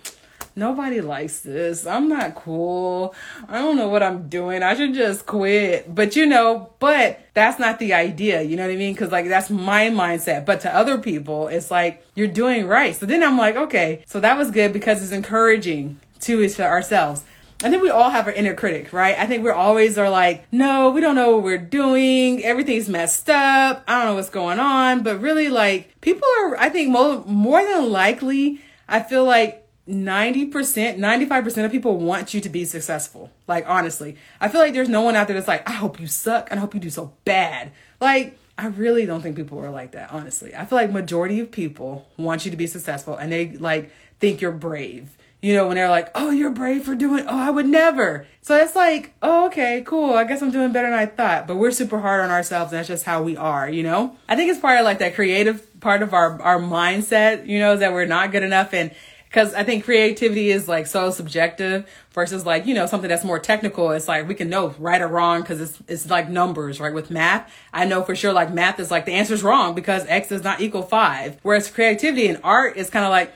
nobody 0.56 1.00
likes 1.00 1.40
this. 1.40 1.84
I'm 1.84 2.08
not 2.08 2.36
cool. 2.36 3.14
I 3.48 3.58
don't 3.58 3.76
know 3.76 3.88
what 3.88 4.04
I'm 4.04 4.28
doing. 4.28 4.62
I 4.62 4.74
should 4.74 4.94
just 4.94 5.26
quit. 5.26 5.92
But 5.92 6.14
you 6.14 6.26
know, 6.26 6.70
but 6.78 7.20
that's 7.34 7.58
not 7.58 7.80
the 7.80 7.94
idea. 7.94 8.42
You 8.42 8.56
know 8.56 8.66
what 8.66 8.72
I 8.72 8.76
mean? 8.76 8.94
Cause 8.94 9.10
like 9.10 9.28
that's 9.28 9.50
my 9.50 9.86
mindset. 9.88 10.46
But 10.46 10.60
to 10.60 10.74
other 10.74 10.98
people, 10.98 11.48
it's 11.48 11.70
like, 11.70 12.04
you're 12.14 12.28
doing 12.28 12.66
right. 12.66 12.94
So 12.94 13.04
then 13.06 13.24
I'm 13.24 13.36
like, 13.36 13.56
okay, 13.56 14.04
so 14.06 14.20
that 14.20 14.38
was 14.38 14.52
good 14.52 14.72
because 14.72 15.02
it's 15.02 15.12
encouraging 15.12 15.98
to 16.20 16.48
ourselves. 16.60 17.24
I 17.64 17.70
think 17.70 17.82
we 17.82 17.88
all 17.88 18.10
have 18.10 18.26
our 18.26 18.32
inner 18.32 18.52
critic, 18.52 18.92
right? 18.92 19.18
I 19.18 19.26
think 19.26 19.42
we're 19.42 19.54
always 19.54 19.96
are 19.96 20.10
like, 20.10 20.44
no, 20.52 20.90
we 20.90 21.00
don't 21.00 21.14
know 21.14 21.36
what 21.36 21.44
we're 21.44 21.56
doing. 21.56 22.44
Everything's 22.44 22.90
messed 22.90 23.30
up. 23.30 23.82
I 23.88 23.98
don't 23.98 24.08
know 24.08 24.14
what's 24.16 24.28
going 24.28 24.58
on. 24.58 25.02
But 25.02 25.22
really, 25.22 25.48
like, 25.48 25.98
people 26.02 26.28
are, 26.40 26.58
I 26.58 26.68
think 26.68 26.90
more, 26.90 27.24
more 27.24 27.64
than 27.64 27.90
likely, 27.90 28.60
I 28.86 29.00
feel 29.00 29.24
like 29.24 29.66
90%, 29.88 30.50
95% 30.50 31.64
of 31.64 31.72
people 31.72 31.96
want 31.96 32.34
you 32.34 32.42
to 32.42 32.50
be 32.50 32.66
successful. 32.66 33.30
Like, 33.48 33.64
honestly, 33.66 34.18
I 34.42 34.48
feel 34.48 34.60
like 34.60 34.74
there's 34.74 34.90
no 34.90 35.00
one 35.00 35.16
out 35.16 35.26
there 35.26 35.34
that's 35.34 35.48
like, 35.48 35.66
I 35.66 35.72
hope 35.72 35.98
you 35.98 36.06
suck 36.06 36.48
and 36.50 36.58
I 36.58 36.60
hope 36.60 36.74
you 36.74 36.80
do 36.80 36.90
so 36.90 37.14
bad. 37.24 37.72
Like, 37.98 38.38
I 38.58 38.66
really 38.66 39.06
don't 39.06 39.22
think 39.22 39.36
people 39.36 39.58
are 39.60 39.70
like 39.70 39.92
that, 39.92 40.12
honestly. 40.12 40.54
I 40.54 40.66
feel 40.66 40.76
like 40.76 40.90
majority 40.90 41.40
of 41.40 41.50
people 41.50 42.06
want 42.18 42.44
you 42.44 42.50
to 42.50 42.58
be 42.58 42.66
successful 42.66 43.16
and 43.16 43.32
they 43.32 43.52
like 43.52 43.90
think 44.20 44.42
you're 44.42 44.52
brave 44.52 45.16
you 45.44 45.52
know, 45.52 45.66
when 45.66 45.74
they're 45.74 45.90
like, 45.90 46.10
oh, 46.14 46.30
you're 46.30 46.48
brave 46.48 46.84
for 46.84 46.94
doing, 46.94 47.26
oh, 47.28 47.38
I 47.38 47.50
would 47.50 47.66
never. 47.66 48.26
So 48.40 48.56
it's 48.56 48.74
like, 48.74 49.12
oh, 49.20 49.44
okay, 49.48 49.82
cool. 49.84 50.14
I 50.14 50.24
guess 50.24 50.40
I'm 50.40 50.50
doing 50.50 50.72
better 50.72 50.88
than 50.88 50.98
I 50.98 51.04
thought. 51.04 51.46
But 51.46 51.56
we're 51.56 51.70
super 51.70 52.00
hard 52.00 52.24
on 52.24 52.30
ourselves 52.30 52.72
and 52.72 52.78
that's 52.78 52.88
just 52.88 53.04
how 53.04 53.22
we 53.22 53.36
are, 53.36 53.68
you 53.68 53.82
know? 53.82 54.16
I 54.26 54.36
think 54.36 54.50
it's 54.50 54.58
part 54.58 54.78
of 54.78 54.86
like 54.86 55.00
that 55.00 55.14
creative 55.14 55.80
part 55.80 56.00
of 56.00 56.14
our, 56.14 56.40
our 56.40 56.58
mindset, 56.58 57.46
you 57.46 57.58
know, 57.58 57.76
that 57.76 57.92
we're 57.92 58.06
not 58.06 58.32
good 58.32 58.42
enough. 58.42 58.72
And 58.72 58.90
because 59.28 59.52
I 59.52 59.64
think 59.64 59.84
creativity 59.84 60.50
is 60.50 60.66
like 60.66 60.86
so 60.86 61.10
subjective 61.10 61.86
versus 62.12 62.46
like, 62.46 62.64
you 62.64 62.72
know, 62.72 62.86
something 62.86 63.10
that's 63.10 63.24
more 63.24 63.38
technical. 63.38 63.90
It's 63.90 64.08
like 64.08 64.26
we 64.26 64.34
can 64.34 64.48
know 64.48 64.74
right 64.78 65.02
or 65.02 65.08
wrong 65.08 65.42
because 65.42 65.60
it's, 65.60 65.78
it's 65.88 66.08
like 66.08 66.30
numbers, 66.30 66.80
right? 66.80 66.94
With 66.94 67.10
math, 67.10 67.52
I 67.70 67.84
know 67.84 68.02
for 68.02 68.16
sure 68.16 68.32
like 68.32 68.50
math 68.50 68.80
is 68.80 68.90
like 68.90 69.04
the 69.04 69.12
answer 69.12 69.34
is 69.34 69.42
wrong 69.42 69.74
because 69.74 70.06
X 70.06 70.28
does 70.28 70.42
not 70.42 70.62
equal 70.62 70.84
five. 70.84 71.38
Whereas 71.42 71.70
creativity 71.70 72.28
and 72.28 72.40
art 72.42 72.78
is 72.78 72.88
kind 72.88 73.04
of 73.04 73.10
like, 73.10 73.34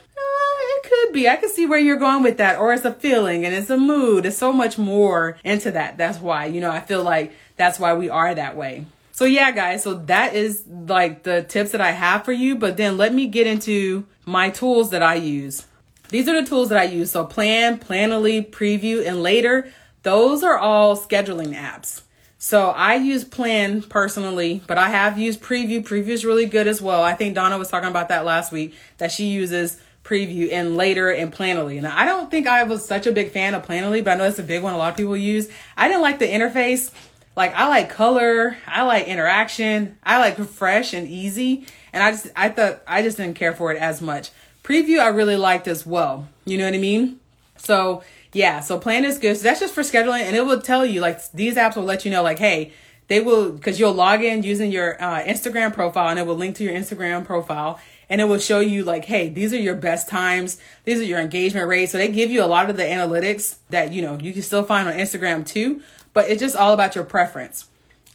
could 1.05 1.13
be. 1.13 1.29
I 1.29 1.37
could 1.37 1.51
see 1.51 1.67
where 1.67 1.79
you're 1.79 1.97
going 1.97 2.23
with 2.23 2.39
that. 2.39 2.59
Or 2.59 2.73
it's 2.73 2.85
a 2.85 2.93
feeling 2.93 3.45
and 3.45 3.55
it's 3.55 3.71
a 3.71 3.77
mood. 3.77 4.27
It's 4.27 4.39
so 4.39 4.53
much 4.53 4.79
more 4.79 5.39
into 5.45 5.71
that. 5.73 5.97
That's 5.97 6.19
why, 6.19 6.47
you 6.47 6.61
know, 6.61 6.71
I 6.71 6.81
feel 6.81 7.03
like 7.03 7.33
that's 7.57 7.79
why 7.79 7.95
we 7.95 8.09
are 8.09 8.35
that 8.35 8.57
way. 8.57 8.87
So 9.13 9.25
yeah, 9.25 9.51
guys, 9.51 9.83
so 9.83 9.95
that 9.95 10.35
is 10.35 10.65
like 10.67 11.25
the 11.25 11.43
tips 11.43 11.73
that 11.73 11.81
I 11.81 11.91
have 11.91 12.25
for 12.25 12.33
you. 12.33 12.57
But 12.57 12.77
then 12.77 12.97
let 12.97 13.13
me 13.13 13.27
get 13.27 13.47
into 13.47 14.07
my 14.25 14.51
tools 14.51 14.91
that 14.91 15.03
I 15.03 15.15
use. 15.15 15.67
These 16.11 16.29
are 16.29 16.41
the 16.41 16.49
tools 16.49 16.69
that 16.71 16.79
I 16.79 16.85
use. 16.85 17.11
So 17.11 17.25
plan, 17.25 17.79
Planoly, 17.79 18.49
preview, 18.49 19.07
and 19.07 19.23
later. 19.23 19.71
Those 20.05 20.43
are 20.43 20.57
all 20.57 20.97
scheduling 20.97 21.55
apps. 21.55 22.03
So 22.41 22.69
I 22.69 22.95
use 22.95 23.25
Plann 23.25 23.89
personally, 23.89 24.63
but 24.69 24.79
I 24.79 24.91
have 24.91 25.19
used 25.19 25.43
Preview. 25.43 25.83
Preview 25.83 26.11
is 26.11 26.25
really 26.25 26.47
good 26.47 26.69
as 26.69 26.81
well. 26.81 27.03
I 27.03 27.15
think 27.15 27.35
Donna 27.35 27.59
was 27.59 27.69
talking 27.69 27.89
about 27.89 28.11
that 28.11 28.25
last 28.25 28.53
week 28.53 28.77
that 28.99 29.11
she 29.11 29.27
uses 29.27 29.81
preview 30.09 30.51
and 30.51 30.77
later 30.77 31.11
in 31.11 31.31
Planoly. 31.31 31.81
Now, 31.83 31.97
I 31.97 32.05
don't 32.07 32.31
think 32.31 32.47
I 32.47 32.63
was 32.63 32.85
such 32.85 33.07
a 33.07 33.13
big 33.13 33.31
fan 33.31 33.55
of 33.55 33.67
Planoly, 33.67 34.03
but 34.03 34.13
I 34.13 34.15
know 34.17 34.25
it's 34.25 34.39
a 34.39 34.43
big 34.43 34.63
one 34.63 34.73
a 34.73 34.79
lot 34.79 34.91
of 34.91 34.97
people 34.97 35.17
use. 35.17 35.49
I 35.77 35.89
didn't 35.89 36.03
like 36.03 36.19
the 36.19 36.27
interface. 36.27 36.91
Like 37.37 37.55
I 37.55 37.69
like 37.69 37.91
color, 37.91 38.57
I 38.67 38.83
like 38.83 39.07
interaction, 39.07 39.97
I 40.03 40.19
like 40.19 40.39
fresh 40.49 40.93
and 40.93 41.07
easy, 41.07 41.67
and 41.93 42.03
I 42.03 42.11
just 42.11 42.27
I 42.35 42.49
thought 42.49 42.83
I 42.85 43.03
just 43.03 43.17
didn't 43.17 43.37
care 43.37 43.53
for 43.53 43.71
it 43.71 43.81
as 43.81 44.03
much. 44.03 44.31
Preview 44.65 44.99
I 44.99 45.09
really 45.09 45.37
liked 45.37 45.69
as 45.69 45.87
well. 45.87 46.27
You 46.45 46.59
know 46.59 46.65
what 46.65 46.75
I 46.75 46.79
mean? 46.79 47.21
So 47.57 48.03
yeah, 48.33 48.59
so 48.59 48.81
Plann 48.81 49.05
is 49.05 49.19
good. 49.19 49.37
So 49.37 49.45
that's 49.45 49.61
just 49.61 49.73
for 49.73 49.83
scheduling, 49.83 50.23
and 50.23 50.35
it 50.35 50.47
will 50.47 50.61
tell 50.61 50.85
you 50.85 51.01
like 51.01 51.31
these 51.31 51.55
apps 51.55 51.77
will 51.77 51.85
let 51.85 52.05
you 52.05 52.11
know 52.11 52.25
like 52.25 52.41
hey 52.41 52.73
they 53.07 53.21
will 53.21 53.53
because 53.53 53.79
you'll 53.79 53.93
log 53.93 54.25
in 54.25 54.43
using 54.43 54.73
your 54.73 55.01
uh, 55.01 55.23
Instagram 55.23 55.73
profile 55.73 56.09
and 56.09 56.19
it 56.19 56.27
will 56.27 56.35
link 56.35 56.57
to 56.57 56.65
your 56.65 56.75
Instagram 56.75 57.25
profile 57.25 57.79
and 58.09 58.21
it 58.21 58.25
will 58.25 58.39
show 58.39 58.61
you 58.61 58.85
like, 58.85 59.05
hey, 59.05 59.29
these 59.29 59.53
are 59.53 59.59
your 59.59 59.75
best 59.75 60.09
times. 60.09 60.59
These 60.85 61.01
are 61.01 61.05
your 61.05 61.19
engagement 61.19 61.69
rates. 61.69 61.93
So 61.93 61.99
they 61.99 62.09
give 62.09 62.31
you 62.31 62.43
a 62.43 62.47
lot 62.47 62.71
of 62.71 62.77
the 62.77 62.83
analytics 62.83 63.57
that, 63.71 63.93
you 63.93 64.03
know, 64.03 64.19
you 64.19 64.33
can 64.33 64.43
still 64.43 64.63
find 64.63 64.89
on 64.89 64.95
Instagram 64.95 65.47
too, 65.47 65.83
but 66.15 66.29
it's 66.31 66.41
just 66.41 66.57
all 66.57 66.73
about 66.73 66.95
your 66.95 67.05
preference. 67.05 67.69